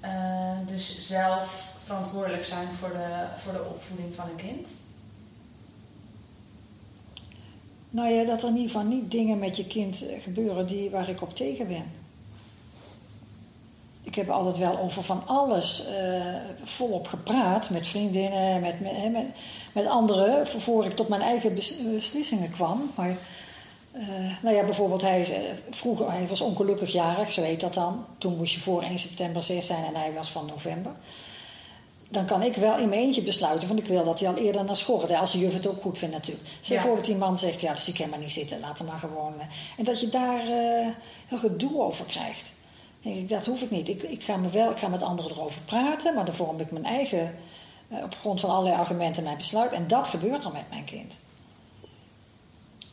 [0.00, 4.70] eh, dus zelf verantwoordelijk zijn voor de, voor de opvoeding van een kind?
[7.90, 10.90] Nou ja, dat er in ieder geval niet dingen met je kind eh, gebeuren die,
[10.90, 11.92] waar ik op tegen ben.
[14.02, 15.86] Ik heb altijd wel over van alles
[16.62, 19.26] volop gepraat met vriendinnen, met, met,
[19.72, 22.90] met anderen, voor ik tot mijn eigen beslissingen kwam.
[22.94, 23.16] Maar
[23.94, 24.08] uh,
[24.42, 25.26] nou ja, bijvoorbeeld, hij,
[25.70, 28.04] vroeger, hij was ongelukkig jarig, zo heet dat dan.
[28.18, 30.92] Toen moest je voor 1 september 6 zijn en hij was van november.
[32.08, 34.64] Dan kan ik wel in mijn eentje besluiten, want ik wil dat hij al eerder
[34.64, 35.10] naar school gaat.
[35.10, 36.48] Als de juf het ook goed vindt natuurlijk.
[36.60, 36.82] Stel ja.
[36.82, 38.98] voor dat die man zegt, ja, dus ik kan maar niet zitten, laat hem maar
[38.98, 39.34] gewoon.
[39.76, 40.42] En dat je daar
[41.26, 42.52] heel gedoe over krijgt
[43.02, 43.88] denk ik, dat hoef ik niet.
[43.88, 46.70] Ik, ik, ga me wel, ik ga met anderen erover praten, maar dan vorm ik
[46.70, 47.34] mijn eigen,
[47.88, 49.72] op grond van allerlei argumenten, mijn besluit.
[49.72, 51.18] En dat gebeurt er met mijn kind.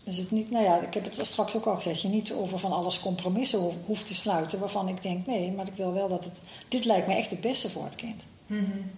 [0.10, 2.60] Dus het niet, nou ja, ik heb het straks ook al gezegd, je niet over
[2.60, 6.24] van alles compromissen hoeft te sluiten, waarvan ik denk, nee, maar ik wil wel dat
[6.24, 8.24] het, dit lijkt me echt het beste voor het kind.
[8.46, 8.92] Mm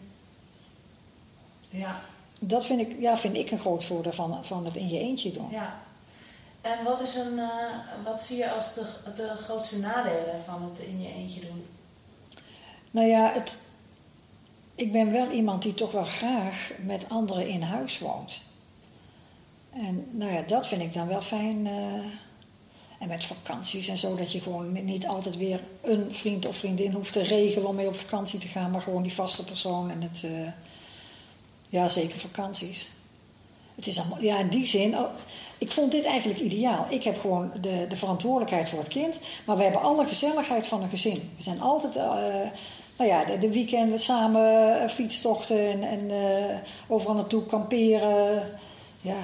[1.70, 2.02] Ja.
[2.40, 5.32] Dat vind ik, ja, vind ik een groot voordeel van, van het in je eentje
[5.32, 5.48] doen.
[5.50, 5.80] Ja.
[6.62, 7.50] En wat, is een, uh,
[8.04, 8.86] wat zie je als de,
[9.16, 11.66] de grootste nadelen van het in je eentje doen?
[12.92, 13.58] Nou ja, het,
[14.76, 18.42] ik ben wel iemand die toch wel graag met anderen in huis woont.
[19.74, 21.66] En nou ja, dat vind ik dan wel fijn.
[21.66, 21.72] Uh,
[23.00, 26.92] en met vakanties en zo, dat je gewoon niet altijd weer een vriend of vriendin
[26.92, 30.02] hoeft te regelen om mee op vakantie te gaan, maar gewoon die vaste persoon en
[30.02, 30.24] het.
[30.24, 30.48] Uh,
[31.70, 32.92] ja, zeker vakanties.
[33.76, 35.10] Het is allemaal, ja, in die zin, oh,
[35.58, 36.86] ik vond dit eigenlijk ideaal.
[36.90, 40.82] Ik heb gewoon de, de verantwoordelijkheid voor het kind, maar we hebben alle gezelligheid van
[40.84, 41.32] een gezin.
[41.38, 42.04] We zijn altijd, uh,
[42.98, 46.12] nou ja, de, de weekenden samen fietstochten en, en
[46.88, 48.50] overal naartoe kamperen.
[49.02, 49.20] Ja,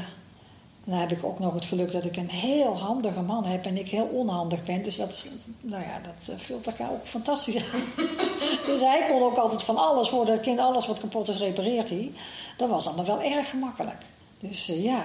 [0.87, 3.77] dan heb ik ook nog het geluk dat ik een heel handige man heb en
[3.77, 4.83] ik heel onhandig ben.
[4.83, 5.29] Dus dat,
[5.61, 8.05] nou ja, dat vult elkaar ook fantastisch aan.
[8.71, 11.89] dus hij kon ook altijd van alles, voor het kind alles wat kapot is, repareert
[11.89, 12.11] hij.
[12.57, 14.01] Dat was allemaal wel erg gemakkelijk.
[14.39, 15.03] Dus ja,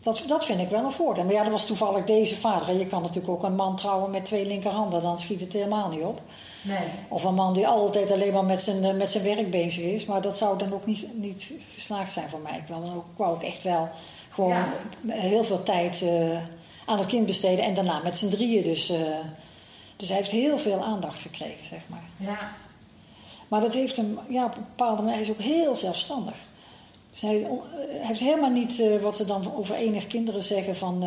[0.00, 1.24] dat, dat vind ik wel een voordeel.
[1.24, 2.68] Maar ja, dat was toevallig deze vader.
[2.68, 5.88] En je kan natuurlijk ook een man trouwen met twee linkerhanden, dan schiet het helemaal
[5.88, 6.20] niet op.
[6.62, 6.88] Nee.
[7.08, 10.04] Of een man die altijd alleen maar met zijn, eh, met zijn werk bezig is.
[10.04, 12.58] Maar dat zou dan ook niet, niet geslaagd zijn voor mij.
[12.58, 13.88] Ik wou, dan ook, ik wou ook echt wel
[14.34, 14.64] gewoon
[15.06, 16.38] heel veel tijd uh,
[16.84, 17.64] aan het kind besteden.
[17.64, 18.62] En daarna met z'n drieën.
[18.62, 18.98] Dus, uh,
[19.96, 22.04] dus hij heeft heel veel aandacht gekregen, zeg maar.
[22.16, 22.52] Ja.
[23.48, 26.36] Maar dat heeft hem, ja, op een bepaalde manier, hij is ook heel zelfstandig.
[27.10, 27.48] Zij uh,
[28.06, 31.04] heeft helemaal niet uh, wat ze dan over enige kinderen zeggen van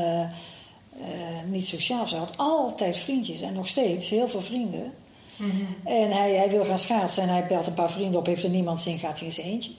[1.45, 2.07] niet sociaal.
[2.07, 4.93] Ze had altijd vriendjes en nog steeds heel veel vrienden.
[5.35, 5.75] Mm -hmm.
[5.83, 8.49] En hij, hij wil gaan schaatsen en hij belt een paar vrienden op, heeft er
[8.49, 9.71] niemand zin, gaat hij in zijn eentje.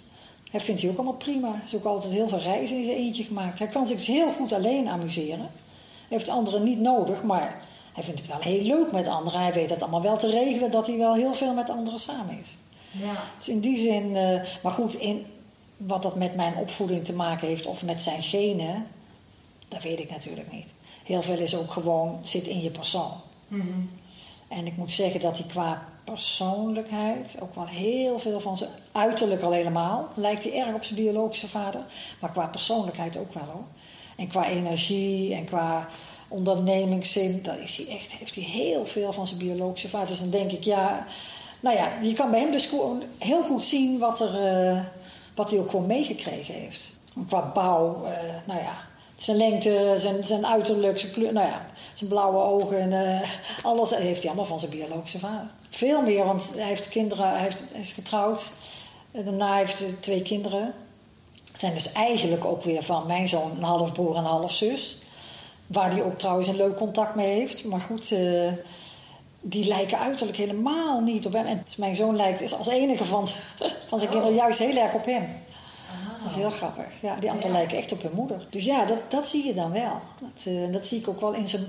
[0.51, 1.63] Hij vindt hij ook allemaal prima.
[1.65, 3.59] Hij ook altijd heel veel reizen in zijn eentje gemaakt.
[3.59, 5.51] Hij kan zich dus heel goed alleen amuseren.
[6.09, 9.41] Hij heeft anderen niet nodig, maar hij vindt het wel heel leuk met anderen.
[9.41, 12.39] Hij weet het allemaal wel te regelen dat hij wel heel veel met anderen samen
[12.43, 12.57] is.
[12.91, 13.25] Ja.
[13.39, 14.13] Dus in die zin,
[14.63, 15.27] maar goed, in,
[15.77, 18.87] wat dat met mijn opvoeding te maken heeft of met zijn genen,
[19.69, 20.69] dat weet ik natuurlijk niet.
[21.05, 23.13] Heel veel is ook gewoon, zit in je persoon.
[23.49, 23.91] Mm -hmm.
[24.49, 29.43] En ik moet zeggen dat hij qua persoonlijkheid, ook wel heel veel van zijn uiterlijk
[29.43, 31.81] al helemaal, lijkt hij erg op zijn biologische vader,
[32.21, 33.65] maar qua persoonlijkheid ook wel hoor.
[34.17, 35.89] En qua energie en qua
[36.29, 40.09] ondernemingszin, daar is hij echt, heeft hij heel veel van zijn biologische vader.
[40.09, 41.07] Dus dan denk ik, ja,
[41.61, 42.71] nou ja, je kan bij hem dus
[43.19, 44.73] heel goed zien wat er.
[44.75, 44.81] Uh,
[45.39, 46.93] wat hij ook gewoon meegekregen heeft.
[47.29, 48.11] Qua bouw, uh,
[48.45, 48.77] nou ja,
[49.17, 53.31] zijn lengte, zijn, zijn uiterlijk, zijn kleur, nou ja, zijn blauwe ogen en uh,
[53.63, 55.49] alles heeft hij allemaal van zijn biologische vader.
[55.69, 58.53] Veel meer, want hij heeft kinderen, hij, heeft, hij is getrouwd.
[59.11, 60.75] Daarna heeft hij twee kinderen.
[61.55, 64.99] Zijn dus eigenlijk ook weer van mijn zoon een half broer en een half zus.
[65.67, 67.65] Waar hij ook trouwens een leuk contact mee heeft.
[67.65, 68.53] Maar goed, uh,
[69.41, 71.47] die lijken uiterlijk helemaal niet op hem.
[71.47, 73.29] En dus mijn zoon lijkt is als enige van,
[73.89, 75.23] van zijn kinderen juist heel erg op hem.
[75.23, 76.23] Oh.
[76.23, 76.87] Dat is heel grappig.
[77.01, 77.59] Ja, die anderen ja.
[77.59, 78.47] lijken echt op hun moeder.
[78.51, 80.01] Dus ja, dat, dat zie je dan wel.
[80.21, 81.65] Dat, uh, dat zie ik ook wel in zijn,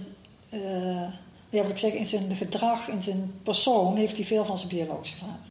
[0.50, 1.02] uh,
[1.50, 4.70] ja, wat ik zeg, in zijn gedrag, in zijn persoon heeft hij veel van zijn
[4.70, 5.47] biologische vader.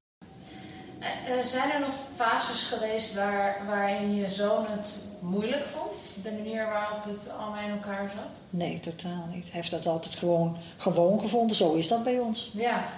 [1.00, 5.92] Uh, zijn er nog fases geweest waar, waarin je zoon het moeilijk vond?
[6.22, 8.40] De manier waarop het allemaal in elkaar zat?
[8.50, 9.44] Nee, totaal niet.
[9.44, 11.56] Hij heeft dat altijd gewoon, gewoon gevonden.
[11.56, 12.50] Zo is dat bij ons.
[12.54, 12.88] Ja.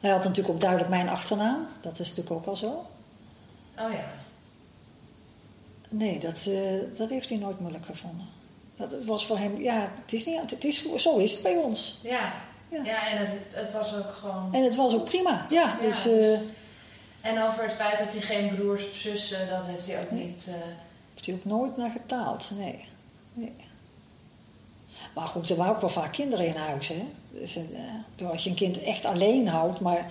[0.00, 1.66] Hij had natuurlijk ook duidelijk mijn achternaam.
[1.80, 2.86] Dat is natuurlijk ook al zo.
[3.78, 4.12] Oh ja.
[5.88, 8.26] Nee, dat, uh, dat heeft hij nooit moeilijk gevonden.
[8.88, 11.98] Dat was voor hem, ja, het is niet, het is, zo is het bij ons.
[12.02, 12.32] Ja,
[12.68, 12.84] ja.
[12.84, 14.48] ja en het, het was ook gewoon...
[14.52, 15.62] En het was ook prima, ja.
[15.62, 16.38] ja dus, uh,
[17.20, 20.24] en over het feit dat hij geen broers of zussen, dat heeft hij ook nee.
[20.24, 20.46] niet...
[20.48, 20.54] Uh...
[21.14, 22.84] Heeft hij ook nooit naar getaald, nee.
[23.32, 23.52] nee.
[25.14, 27.08] Maar goed, er waren ook wel vaak kinderen in huis, hè.
[27.30, 27.56] Dus,
[28.18, 30.10] uh, als je een kind echt alleen houdt, maar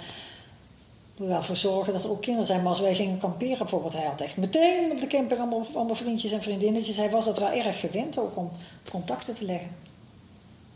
[1.19, 2.61] er wel voor zorgen dat er ook kinderen zijn.
[2.61, 5.95] Maar als wij gingen kamperen bijvoorbeeld, hij had echt meteen op de camping allemaal, allemaal
[5.95, 6.97] vriendjes en vriendinnetjes.
[6.97, 8.51] Hij was dat wel erg gewend ook om
[8.89, 9.69] contacten te leggen.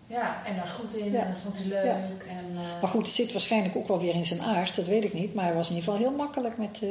[0.07, 1.11] Ja, en daar goed in.
[1.11, 1.21] Ja.
[1.21, 1.85] En dat vond hij leuk.
[1.85, 1.95] Ja.
[2.29, 5.03] En, eh, Maar goed, het zit waarschijnlijk ook wel weer in zijn aard, dat weet
[5.03, 5.33] ik niet.
[5.33, 6.89] Maar hij was in ieder geval heel makkelijk met, eh,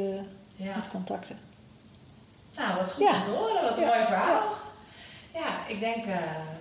[0.56, 0.76] ja.
[0.76, 1.38] met contacten.
[2.56, 3.62] Nou, wat goed om te horen.
[3.62, 4.42] Wat een mooi verhaal.
[5.34, 6.16] Ja, ik denk eh,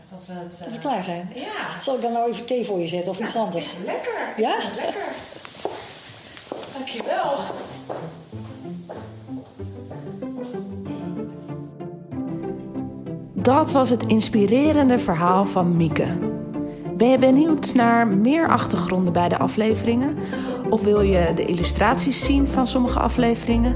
[0.10, 0.60] dat we het...
[0.60, 1.32] Dat we klaar zijn.
[1.36, 1.82] Ja.
[1.82, 3.78] Zal ik dan nou even thee voor je zetten of iets anders?
[3.86, 4.34] Lekker.
[4.38, 4.58] Ja?
[4.76, 5.04] Lekker.
[6.82, 7.38] Dankjewel.
[13.34, 16.08] Dat was het inspirerende verhaal van Mieke.
[16.98, 20.18] Ben je benieuwd naar meer achtergronden bij de afleveringen?
[20.70, 23.76] Of wil je de illustraties zien van sommige afleveringen?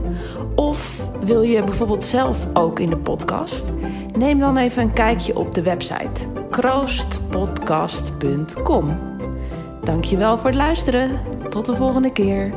[0.55, 3.71] Of wil je bijvoorbeeld zelf ook in de podcast?
[4.17, 8.99] Neem dan even een kijkje op de website kroostpodcast.com.
[9.83, 11.19] Dankjewel voor het luisteren.
[11.49, 12.53] Tot de volgende keer.